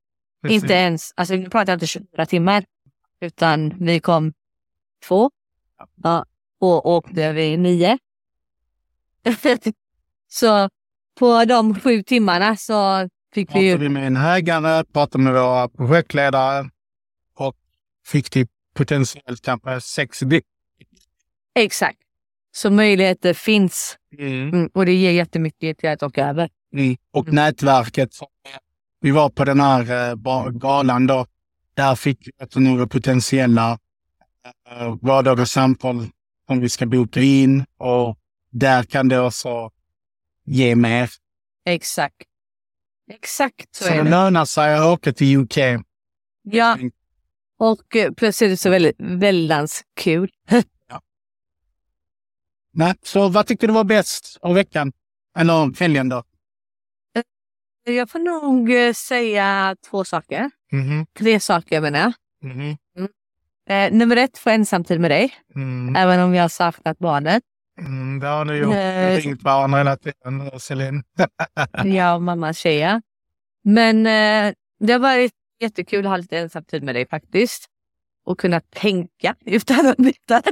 Inte 0.49 0.73
ens, 0.73 1.13
alltså 1.17 1.35
nu 1.35 1.51
pratar 1.51 1.73
jag 1.73 1.77
inte 1.77 1.87
24 1.87 2.27
timmar. 2.27 2.65
Utan 3.21 3.75
vi 3.81 4.01
kom 4.01 4.33
två. 5.09 5.31
Ja, 6.03 6.25
och 6.61 6.87
åkte 6.87 7.33
vi 7.33 7.57
nio. 7.57 7.99
så 10.29 10.69
på 11.19 11.45
de 11.45 11.81
sju 11.81 12.03
timmarna 12.03 12.57
så 12.57 13.09
fick 13.35 13.49
vi 13.49 13.53
Pratade 13.53 13.85
ju... 13.85 13.89
med 13.89 14.07
en 14.07 14.17
ägare, 14.17 14.85
pratade 14.85 15.25
med 15.25 15.33
våra 15.33 15.69
projektledare 15.69 16.71
och 17.39 17.57
fick 18.07 18.31
typ 18.31 18.51
potentiellt 18.75 19.43
kanske 19.43 19.81
sex 19.81 20.19
dick. 20.21 20.45
Exakt. 21.55 21.99
Så 22.53 22.71
möjligheter 22.71 23.35
finns. 23.35 23.99
Mm, 24.19 24.71
och 24.75 24.87
det 24.87 24.93
ger 24.95 25.11
jättemycket 25.11 25.79
till 25.79 25.89
att 25.89 26.03
åka 26.03 26.29
över. 26.29 26.49
Mm. 26.73 26.97
Och 27.11 27.25
Mm. 27.29 27.35
nätverket. 27.35 28.11
Vi 29.01 29.11
var 29.11 29.29
på 29.31 29.45
den 29.45 29.61
här 29.61 30.11
eh, 30.11 30.51
galan 30.51 31.07
då. 31.07 31.27
Där 31.75 31.95
fick 31.95 32.29
vi 32.55 32.61
några 32.61 32.87
potentiella 32.87 33.79
eh, 34.71 34.97
vardagliga 35.03 35.47
samtal 35.47 36.07
som 36.47 36.61
vi 36.61 36.69
ska 36.69 36.87
boka 36.87 37.21
in 37.21 37.65
och 37.79 38.19
där 38.51 38.83
kan 38.83 39.09
det 39.09 39.21
också 39.21 39.71
ge 40.45 40.77
mer. 40.77 41.11
Exakt. 41.67 42.17
Exakt 43.11 43.75
så, 43.75 43.85
Så, 43.85 43.91
är 43.91 43.97
det 43.97 44.03
det. 44.05 44.11
lönar 44.11 44.45
sig 44.45 44.75
att 44.75 44.87
åka 44.87 45.13
till 45.13 45.37
UK. 45.37 45.57
Ja. 46.43 46.79
Och 47.59 47.97
eh, 47.97 48.13
plus 48.13 48.43
är 48.43 48.49
det 48.49 48.57
så 48.57 48.71
väldigt 48.71 48.97
väldans 48.99 49.83
kul. 49.97 50.31
Nej, 52.77 52.95
så 53.03 53.29
vad 53.29 53.47
tyckte 53.47 53.67
du 53.67 53.73
var 53.73 53.85
bäst 53.85 54.39
av 54.43 54.55
veckan? 54.55 54.93
Eller 55.39 55.81
helgen 55.81 56.09
då? 56.09 56.23
Jag 57.87 58.11
får 58.11 58.19
nog 58.19 58.73
eh, 58.73 58.93
säga 58.93 59.77
två 59.91 60.05
saker. 60.05 60.51
Mhm. 60.73 61.07
Tre 61.19 61.41
saker 61.41 61.81
menar 61.81 61.99
jag. 61.99 62.13
Mhm. 62.43 62.77
Eh, 63.69 63.93
nummer 63.93 64.17
ett, 64.17 64.39
få 64.39 64.51
ensamtid 64.51 65.01
med 65.01 65.11
dig. 65.11 65.35
Mm. 65.55 65.97
Även 65.97 66.21
om 66.21 66.35
jag 66.35 66.43
har 66.45 66.49
saknat 66.49 66.99
barnet. 66.99 67.43
Mm, 67.79 68.21
det 68.21 68.27
har 68.27 68.45
du 68.45 68.57
gjort. 68.57 68.75
Eh. 68.75 69.17
ringt 69.17 69.43
varandra 69.43 69.79
hela 69.79 69.97
tiden, 69.97 70.61
Celine. 70.61 71.03
Jag 71.85 72.15
och 72.15 72.23
mamma 72.23 72.53
tjeja. 72.53 73.03
Men 73.63 74.07
eh, 74.07 74.55
det 74.81 74.93
har 74.93 75.01
varit 75.01 75.33
jättekul 75.61 76.07
att 76.07 76.11
ha 76.11 76.17
lite 76.17 76.39
ensamtid 76.39 76.83
med 76.83 76.95
dig 76.95 77.09
faktiskt. 77.09 77.67
Och 78.25 78.39
kunna 78.41 78.61
tänka 78.61 79.37
utan 79.45 79.87
att 79.87 79.97
byta. 79.97 80.43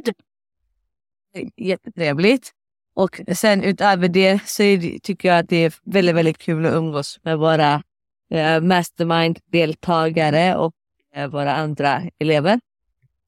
Jättetrevligt. 1.57 2.53
Och 2.95 3.21
sen 3.35 3.63
utöver 3.63 4.09
det 4.09 4.49
så 4.49 4.63
det, 4.63 4.99
tycker 5.03 5.29
jag 5.29 5.39
att 5.39 5.49
det 5.49 5.57
är 5.57 5.75
väldigt, 5.85 6.15
väldigt 6.15 6.39
kul 6.39 6.67
att 6.67 6.73
umgås 6.73 7.19
med 7.23 7.39
våra 7.39 7.83
eh, 8.31 8.61
mastermind-deltagare 8.61 10.57
och 10.57 10.75
eh, 11.15 11.29
våra 11.29 11.55
andra 11.55 12.03
elever. 12.19 12.61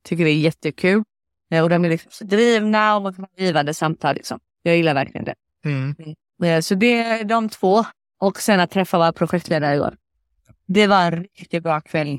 Tycker 0.05 0.25
det 0.25 0.31
är 0.31 0.39
jättekul. 0.39 1.03
Eh, 1.51 1.63
och 1.63 1.69
de 1.69 1.85
är 1.85 1.89
liksom 1.89 2.29
drivna 2.29 2.97
och 2.97 3.03
man 3.03 3.15
kan 3.15 3.25
ha 3.25 3.45
givande 3.45 3.75
samtal. 3.75 4.15
Liksom. 4.15 4.41
Jag 4.63 4.77
gillar 4.77 4.95
verkligen 4.95 5.25
det. 5.25 5.35
Mm. 5.65 5.95
Eh, 6.45 6.61
Så 6.61 6.75
det 6.75 6.99
är 7.03 7.25
de 7.25 7.49
två. 7.49 7.85
Och 8.21 8.41
sen 8.41 8.61
att 8.61 8.71
träffa 8.71 8.99
våra 8.99 9.13
projektledare 9.13 9.75
igår. 9.75 9.97
Det 10.67 10.87
var 10.87 11.03
en 11.13 11.27
riktigt 11.39 11.63
bra 11.63 11.81
kväll. 11.81 12.19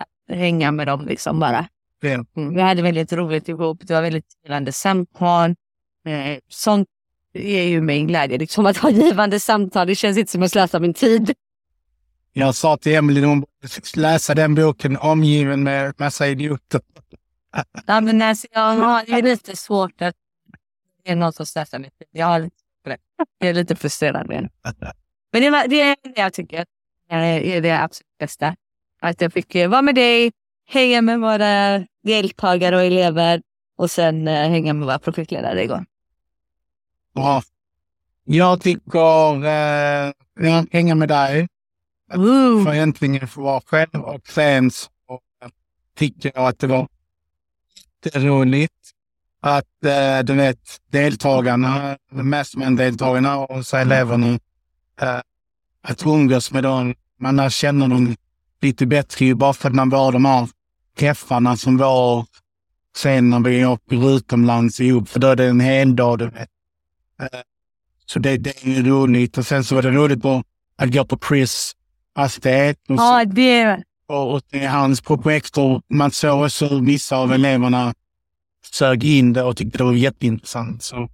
Att 0.00 0.36
hänga 0.36 0.70
med 0.72 0.86
dem 0.86 1.06
liksom 1.06 1.40
bara. 1.40 1.68
Mm. 2.02 2.54
Vi 2.54 2.60
hade 2.60 2.82
väldigt 2.82 3.12
roligt 3.12 3.48
ihop. 3.48 3.80
Det 3.82 3.94
var 3.94 4.02
väldigt 4.02 4.26
givande 4.44 4.72
samtal. 4.72 5.50
Eh, 6.06 6.38
sånt 6.48 6.88
är 7.34 7.62
ju 7.62 7.80
mig 7.80 8.02
glädje. 8.02 8.38
Liksom 8.38 8.66
att 8.66 8.76
ha 8.76 8.90
givande 8.90 9.40
samtal. 9.40 9.86
Det 9.86 9.94
känns 9.94 10.18
inte 10.18 10.32
som 10.32 10.42
att 10.42 10.50
slösa 10.50 10.78
min 10.78 10.94
tid. 10.94 11.34
Jag 12.32 12.54
sa 12.54 12.76
till 12.76 12.94
Emelie, 12.94 13.24
hon 13.26 13.40
borde 13.40 13.68
läsa 13.96 14.34
den 14.34 14.54
boken 14.54 14.96
omgiven 14.96 15.62
med 15.62 15.94
massa 15.98 16.28
idioter. 16.28 16.80
Ja, 17.86 18.00
men 18.00 18.22
alltså, 18.22 18.46
jag 18.50 18.60
har 18.60 19.04
det 19.06 19.12
är 19.12 19.22
lite 19.22 19.56
svårt 19.56 20.02
att 20.02 20.14
det 21.04 21.10
är 21.10 21.16
någon 21.16 21.32
som 21.32 21.46
min 21.72 21.90
tid. 21.90 22.08
Jag 22.10 22.26
har 22.26 22.40
lite 22.40 22.56
det. 22.84 22.98
Jag 23.38 23.48
är 23.48 23.54
lite 23.54 23.76
frustrerad 23.76 24.28
det. 24.28 24.48
Men 25.32 25.42
det, 25.42 25.50
var, 25.50 25.68
det 25.68 25.80
är 25.80 25.96
det 26.02 26.20
jag 26.20 26.32
tycker 26.32 26.64
är, 27.10 27.40
är 27.40 27.60
det 27.60 27.82
absolut 27.82 28.18
bästa. 28.18 28.56
Att 29.00 29.20
jag 29.20 29.32
fick 29.32 29.54
vara 29.54 29.82
med 29.82 29.94
dig, 29.94 30.32
hänga 30.68 31.02
med 31.02 31.20
våra 31.20 31.84
deltagare 32.02 32.76
och 32.76 32.82
elever 32.82 33.42
och 33.76 33.90
sen 33.90 34.28
eh, 34.28 34.48
hänga 34.48 34.72
med 34.72 34.86
våra 34.86 34.98
projektledare 34.98 35.62
igår. 35.64 35.84
Bra. 37.14 37.42
Jag 38.24 38.60
tycker 38.60 39.44
eh, 39.44 40.12
jag 40.40 40.66
hänga 40.72 40.94
med 40.94 41.08
dig. 41.08 41.48
Woo! 42.14 42.64
För 42.64 42.74
äntligen 42.74 43.28
få 43.28 43.42
vara 43.42 43.60
själv 43.60 43.94
och 43.94 44.28
sen 44.28 44.70
så 44.70 44.88
tycker 45.96 46.32
jag 46.34 46.46
att 46.48 46.58
det 46.58 46.66
var 46.66 46.88
jätteroligt 48.06 48.74
att 49.40 49.84
eh, 49.84 50.24
du 50.24 50.34
vet 50.34 50.80
deltagarna, 50.90 51.96
mastermind-deltagarna 52.10 53.36
och 53.36 53.66
så 53.66 53.76
eleverna, 53.76 54.38
eh, 55.00 55.20
att 55.82 56.06
umgås 56.06 56.52
med 56.52 56.62
dem. 56.62 56.94
Man 57.20 57.36
lär 57.36 57.48
känna 57.50 57.88
dem 57.88 58.16
lite 58.60 58.86
bättre 58.86 59.24
ju 59.24 59.34
bara 59.34 59.52
för 59.52 59.68
att 59.68 59.74
man 59.74 59.90
var 59.90 60.12
de 60.12 60.24
här 60.24 60.48
träffarna 60.98 61.56
som 61.56 61.76
var 61.76 62.26
sen 62.96 63.30
när 63.30 63.40
vi 63.40 63.66
åker 63.66 64.16
utomlands 64.16 64.80
ihop, 64.80 65.08
för 65.08 65.20
då 65.20 65.26
är 65.26 65.36
det 65.36 65.44
en 65.44 65.60
hel 65.60 65.96
dag, 65.96 66.18
du 66.18 66.24
vet. 66.24 66.48
Eh, 67.20 67.40
så 68.06 68.18
det, 68.18 68.36
det 68.36 68.64
är 68.64 68.68
ju 68.68 68.90
roligt. 68.90 69.38
Och 69.38 69.46
sen 69.46 69.64
så 69.64 69.74
var 69.74 69.82
det 69.82 69.90
roligt 69.90 70.24
att, 70.24 70.46
att 70.76 70.92
gå 70.92 71.04
på 71.04 71.18
Chris 71.28 71.72
hastighet. 72.14 72.78
Ja, 72.86 73.24
det 73.24 73.82
och, 74.06 74.42
det 74.50 74.64
är 74.64 74.68
hans 74.68 75.00
projektor, 75.00 75.82
man 75.88 76.10
såg 76.10 76.44
också 76.44 76.66
hur 76.66 76.80
vissa 76.80 77.16
av 77.16 77.32
eleverna 77.32 77.94
sög 78.72 79.04
in 79.04 79.32
det 79.32 79.42
och 79.42 79.56
tyckte 79.56 79.78
det 79.78 79.84
var 79.84 79.92
jätteintressant. 79.92 80.82
Så 80.82 81.08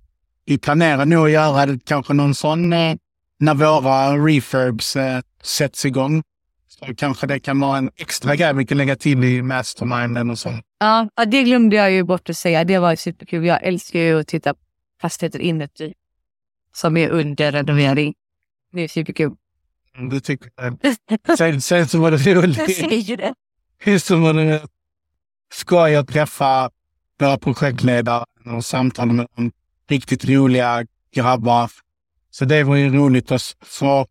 vi 0.45 0.59
planerar 0.59 1.07
nog 1.07 1.27
att 1.27 1.33
göra 1.33 1.67
det, 1.67 1.85
kanske 1.85 2.13
någon 2.13 2.35
sån 2.35 2.73
eh, 2.73 2.97
när 3.39 3.55
våra 3.55 4.17
refurbs 4.27 4.97
eh, 4.97 5.21
sätts 5.43 5.85
igång. 5.85 6.23
Så 6.69 6.95
kanske 6.95 7.27
det 7.27 7.41
kan 7.41 7.61
vara 7.61 7.79
en 7.79 7.91
extra 7.97 8.37
grej 8.37 8.55
vi 8.55 8.67
kan 8.67 8.79
lägga 8.79 8.97
till 8.97 9.25
i 9.25 9.43
masterminden 9.43 10.31
och 10.31 10.39
så. 10.39 10.59
Ja, 10.79 11.09
det 11.27 11.43
glömde 11.43 11.77
jag 11.77 11.93
ju 11.93 12.03
bort 12.03 12.31
att 12.31 12.37
säga. 12.37 12.65
Det 12.65 12.79
var 12.79 12.97
superkul. 12.97 13.45
Jag 13.45 13.63
älskar 13.63 14.01
ju 14.01 14.21
att 14.21 14.27
titta 14.27 14.55
på 14.55 14.61
fastigheter 15.01 15.39
inuti 15.39 15.95
som 16.75 16.97
är 16.97 17.09
under 17.09 17.53
renovering. 17.53 18.15
Det 18.73 18.81
är 18.81 18.89
superkul. 18.89 19.33
Mm, 19.97 20.09
Du 20.09 20.21
tycker 20.21 20.51
det. 20.57 21.37
Sen, 21.37 21.61
sen 21.61 21.89
så 21.89 21.99
var 22.01 22.11
det 22.11 22.27
Jag 22.27 22.37
roligt. 22.45 22.77
säger 22.77 23.17
det. 23.17 23.35
Just 23.85 24.07
så 24.07 24.17
var 24.17 24.35
det 24.35 24.63
skoj 25.55 25.97
att 25.97 26.09
träffa 26.09 26.71
våra 27.21 27.39
projektledare 27.39 28.25
och 28.57 28.65
samtala 28.65 29.13
med 29.13 29.27
dem. 29.37 29.53
Riktigt 29.89 30.25
roliga 30.25 30.87
grabbar. 31.15 31.71
Så 32.31 32.45
det 32.45 32.65
var 32.65 32.77
ju 32.77 32.95
roligt. 32.95 33.31
att- 33.33 33.57
Så 33.67 34.07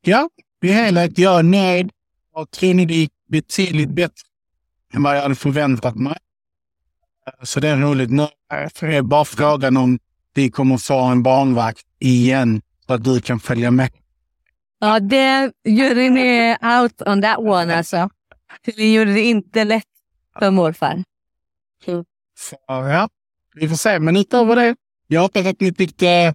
ja, 0.00 0.28
i 0.62 0.68
helhet, 0.68 1.18
jag 1.18 1.38
är 1.38 1.42
nöjd. 1.42 1.90
Och 2.34 2.50
Trinity 2.50 2.94
gick 2.94 3.12
betydligt 3.28 3.90
bättre 3.90 4.22
än 4.92 5.02
vad 5.02 5.16
jag 5.16 5.22
hade 5.22 5.34
förväntat 5.34 5.96
mig. 5.96 6.16
Så 7.42 7.60
det 7.60 7.68
är 7.68 7.76
roligt. 7.76 8.10
Nu 8.10 8.28
är 8.80 9.02
bara 9.02 9.24
frågan 9.24 9.76
om 9.76 9.98
vi 10.34 10.50
kommer 10.50 10.76
få 10.78 11.00
en 11.00 11.22
barnvakt 11.22 11.86
igen 11.98 12.62
så 12.86 12.92
att 12.94 13.04
du 13.04 13.20
kan 13.20 13.40
följa 13.40 13.70
med. 13.70 13.90
Ja, 14.84 15.00
det 15.00 15.52
juryn 15.64 16.16
är 16.16 16.80
out 16.80 17.02
on 17.06 17.22
that 17.22 17.38
one 17.38 17.76
alltså. 17.76 18.08
Det 18.64 18.92
gjorde 18.92 19.12
det 19.12 19.20
inte 19.20 19.64
lätt 19.64 19.84
för 20.38 20.50
morfar. 20.50 21.04
Så 22.38 22.56
ja, 22.66 23.08
vi 23.54 23.68
får 23.68 23.76
se. 23.76 23.98
Men 23.98 24.16
utöver 24.16 24.56
det, 24.56 24.76
jag 25.06 25.20
hoppas 25.20 25.46
att 25.46 25.60
ni 25.60 25.72
tyckte 25.74 26.34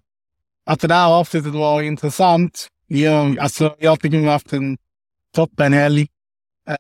att 0.66 0.80
det 0.82 0.94
här 0.94 1.10
avsnittet 1.20 1.54
var 1.54 1.82
intressant. 1.82 2.68
Jag, 2.88 3.40
alltså, 3.40 3.76
jag 3.80 4.00
tycker 4.00 4.18
vi 4.18 4.26
har 4.26 4.32
haft 4.32 4.54
en 4.54 4.78
toppenhelg. 5.36 6.08
Eh, 6.70 6.76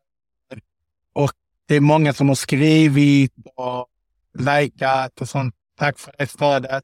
Och 1.13 1.31
det 1.67 1.75
är 1.75 1.81
många 1.81 2.13
som 2.13 2.27
har 2.27 2.35
skrivit 2.35 3.33
och 3.55 3.87
likat 4.33 5.21
och 5.21 5.29
sånt. 5.29 5.55
Tack 5.77 5.99
för 5.99 6.13
det 6.17 6.27
stödet. 6.27 6.83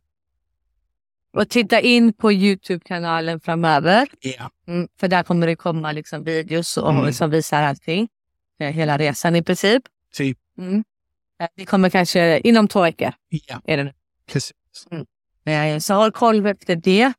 Och 1.35 1.49
titta 1.49 1.79
in 1.81 2.13
på 2.13 2.31
Youtube-kanalen 2.31 3.39
framöver. 3.39 4.07
Ja. 4.19 4.49
Mm, 4.67 4.87
för 4.99 5.07
där 5.07 5.23
kommer 5.23 5.47
det 5.47 5.55
komma 5.55 5.91
liksom 5.91 6.23
videos 6.23 6.77
och, 6.77 6.91
Mm. 6.91 7.13
som 7.13 7.29
visar 7.29 7.63
allting. 7.63 8.07
Eh, 8.59 8.71
Hela 8.71 8.97
resan 8.97 9.35
i 9.35 9.43
princip. 9.43 9.83
Typ. 10.13 10.37
Mm. 10.57 10.83
Eh, 11.41 11.47
Det 11.55 11.65
kommer 11.65 11.89
kanske 11.89 12.39
inom 12.39 12.67
två 12.67 12.81
veckor. 12.81 13.11
Ja, 13.29 13.61
Är 13.65 13.77
det 13.77 13.93
precis. 14.31 14.53
Så 15.79 15.93
håll 15.93 16.11
koll 16.11 16.45
efter 16.45 16.75
det. 16.75 17.13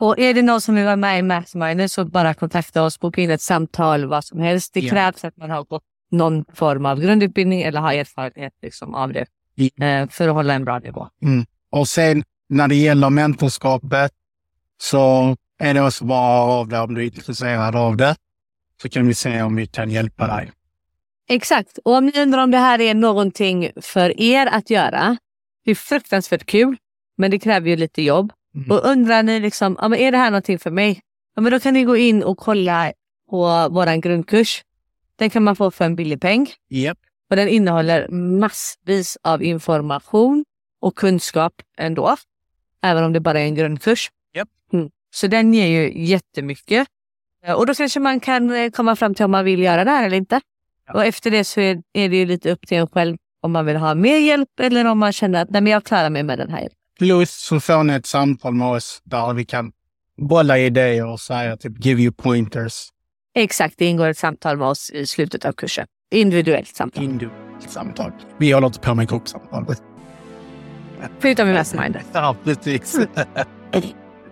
Och 0.00 0.18
är 0.18 0.34
det 0.34 0.42
någon 0.42 0.60
som 0.60 0.74
vill 0.74 0.84
vara 0.84 0.96
med 0.96 1.18
i 1.18 1.22
Mastermind 1.22 1.90
så 1.90 2.04
bara 2.04 2.34
kontakta 2.34 2.82
oss, 2.82 3.00
boka 3.00 3.20
in 3.20 3.30
ett 3.30 3.40
samtal, 3.42 4.06
vad 4.06 4.24
som 4.24 4.40
helst. 4.40 4.74
Det 4.74 4.80
Ja. 4.80 4.90
krävs 4.90 5.24
att 5.24 5.36
man 5.36 5.50
har 5.50 5.64
gått 5.64 5.82
någon 6.10 6.44
form 6.54 6.86
av 6.86 7.00
grundutbildning 7.00 7.62
eller 7.62 7.80
har 7.80 7.92
erfarenhet 7.92 8.52
liksom, 8.62 8.94
av 8.94 9.12
det 9.12 9.26
eh, 9.84 10.08
för 10.08 10.28
att 10.28 10.34
hålla 10.34 10.54
en 10.54 10.64
bra 10.64 10.78
nivå. 10.78 11.08
Och 11.70 11.88
sen 11.88 12.24
när 12.48 12.68
det 12.68 12.74
gäller 12.74 13.10
mentorskapet 13.10 14.12
så 14.80 15.36
är 15.58 15.74
det 15.74 15.82
också 15.82 16.04
bara 16.04 16.40
av 16.40 16.68
det 16.68 16.78
om 16.78 16.94
du 16.94 17.00
är 17.00 17.04
intresserad 17.04 17.76
av 17.76 17.96
det. 17.96 18.16
Så 18.82 18.88
kan 18.88 19.06
vi 19.06 19.14
se 19.14 19.42
om 19.42 19.56
vi 19.56 19.66
kan 19.66 19.90
hjälpa 19.90 20.26
dig. 20.26 20.52
Exakt. 21.28 21.78
Och 21.84 21.94
om 21.94 22.06
ni 22.06 22.20
undrar 22.20 22.42
om 22.42 22.50
det 22.50 22.58
här 22.58 22.80
är 22.80 22.94
någonting 22.94 23.70
för 23.80 24.20
er 24.20 24.46
att 24.46 24.70
göra. 24.70 25.16
Det 25.64 25.70
är 25.70 25.74
fruktansvärt 25.74 26.46
kul, 26.46 26.76
men 27.16 27.30
det 27.30 27.38
kräver 27.38 27.70
ju 27.70 27.76
lite 27.76 28.02
jobb. 28.02 28.32
Mm. 28.54 28.70
Och 28.70 28.84
undrar 28.84 29.22
ni 29.22 29.40
liksom, 29.40 29.76
ja, 29.80 29.88
men 29.88 29.98
är 29.98 30.12
det 30.12 30.18
här 30.18 30.30
någonting 30.30 30.58
för 30.58 30.70
mig? 30.70 31.00
Ja, 31.34 31.42
men 31.42 31.52
då 31.52 31.60
kan 31.60 31.74
ni 31.74 31.84
gå 31.84 31.96
in 31.96 32.22
och 32.22 32.38
kolla 32.38 32.92
på 33.30 33.68
vår 33.70 34.00
grundkurs. 34.00 34.64
Den 35.16 35.30
kan 35.30 35.44
man 35.44 35.56
få 35.56 35.70
för 35.70 35.84
en 35.84 35.96
billig 35.96 36.20
peng. 36.20 36.50
Japp. 36.68 36.98
Och 37.30 37.36
den 37.36 37.48
innehåller 37.48 38.08
massvis 38.08 39.18
av 39.22 39.42
information 39.42 40.44
och 40.80 40.96
kunskap 40.96 41.52
ändå. 41.78 42.16
Även 42.82 43.04
om 43.04 43.12
det 43.12 43.20
bara 43.20 43.40
är 43.40 43.44
en 43.44 43.54
grundkurs. 43.54 44.10
Japp. 44.34 44.48
Mm. 44.72 44.88
Så 45.14 45.26
den 45.26 45.54
ger 45.54 45.66
ju 45.66 46.04
jättemycket. 46.06 46.88
Eh, 47.44 47.52
Och 47.54 47.66
då 47.66 47.74
kanske 47.74 48.00
man 48.00 48.20
kan 48.20 48.50
eh, 48.56 48.70
komma 48.70 48.96
fram 48.96 49.14
till 49.14 49.24
om 49.24 49.30
man 49.30 49.44
vill 49.44 49.60
göra 49.62 49.84
det 49.84 49.90
här 49.90 50.06
eller 50.06 50.16
inte. 50.16 50.40
Ja. 50.86 50.94
Och 50.94 51.04
efter 51.04 51.30
det 51.30 51.44
så 51.44 51.60
är, 51.60 51.82
är 51.92 52.08
det 52.08 52.16
ju 52.16 52.26
lite 52.26 52.50
upp 52.52 52.66
till 52.66 52.78
en 52.78 52.86
själv 52.88 53.16
om 53.40 53.52
man 53.52 53.66
vill 53.66 53.76
ha 53.76 53.94
mer 53.94 54.18
hjälp 54.18 54.60
eller 54.60 54.84
om 54.84 54.98
man 54.98 55.12
känner 55.12 55.42
att 55.42 55.50
nej, 55.50 55.60
men 55.62 55.72
jag 55.72 55.84
klarar 55.84 56.10
mig 56.10 56.22
med 56.22 56.38
den 56.38 56.50
här 56.50 56.60
hjälpen. 56.60 56.78
Plus 56.98 57.30
så 57.30 57.60
får 57.60 57.82
ni 57.84 57.92
ett 57.94 58.06
samtal 58.06 58.54
med 58.54 58.68
oss 58.68 59.00
där 59.04 59.34
vi 59.34 59.44
kan 59.44 59.72
bolla 60.16 60.58
idéer 60.58 61.06
och 61.06 61.20
säga 61.20 61.56
typ 61.56 61.84
give 61.84 62.02
you 62.02 62.12
pointers. 62.12 62.88
Exakt, 63.34 63.74
det 63.78 63.84
ingår 63.86 64.08
ett 64.08 64.18
samtal 64.18 64.56
med 64.56 64.68
oss 64.68 64.90
i 64.90 65.06
slutet 65.06 65.44
av 65.44 65.52
kursen. 65.52 65.86
Individuellt 66.10 66.76
samtal. 66.76 67.04
Individuellt 67.04 67.70
samtal. 67.70 68.12
Vi 68.38 68.52
håller 68.52 68.66
inte 68.66 68.80
på 68.80 68.94
med 68.94 69.08
gruppsamtal. 69.08 69.64
Förutom 71.18 71.48
i 71.48 71.52
Mastermind. 71.52 71.98
Ja, 72.12 72.36
precis. 72.44 72.98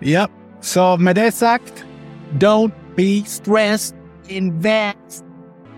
ja, 0.01 0.29
så 0.61 0.97
med 0.97 1.17
det 1.17 1.33
sagt. 1.33 1.85
Don't 2.33 2.73
be 2.97 3.23
stressed. 3.27 3.97
Invest. 4.29 5.25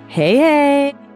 Hej 0.09 0.37
hej! 0.37 1.08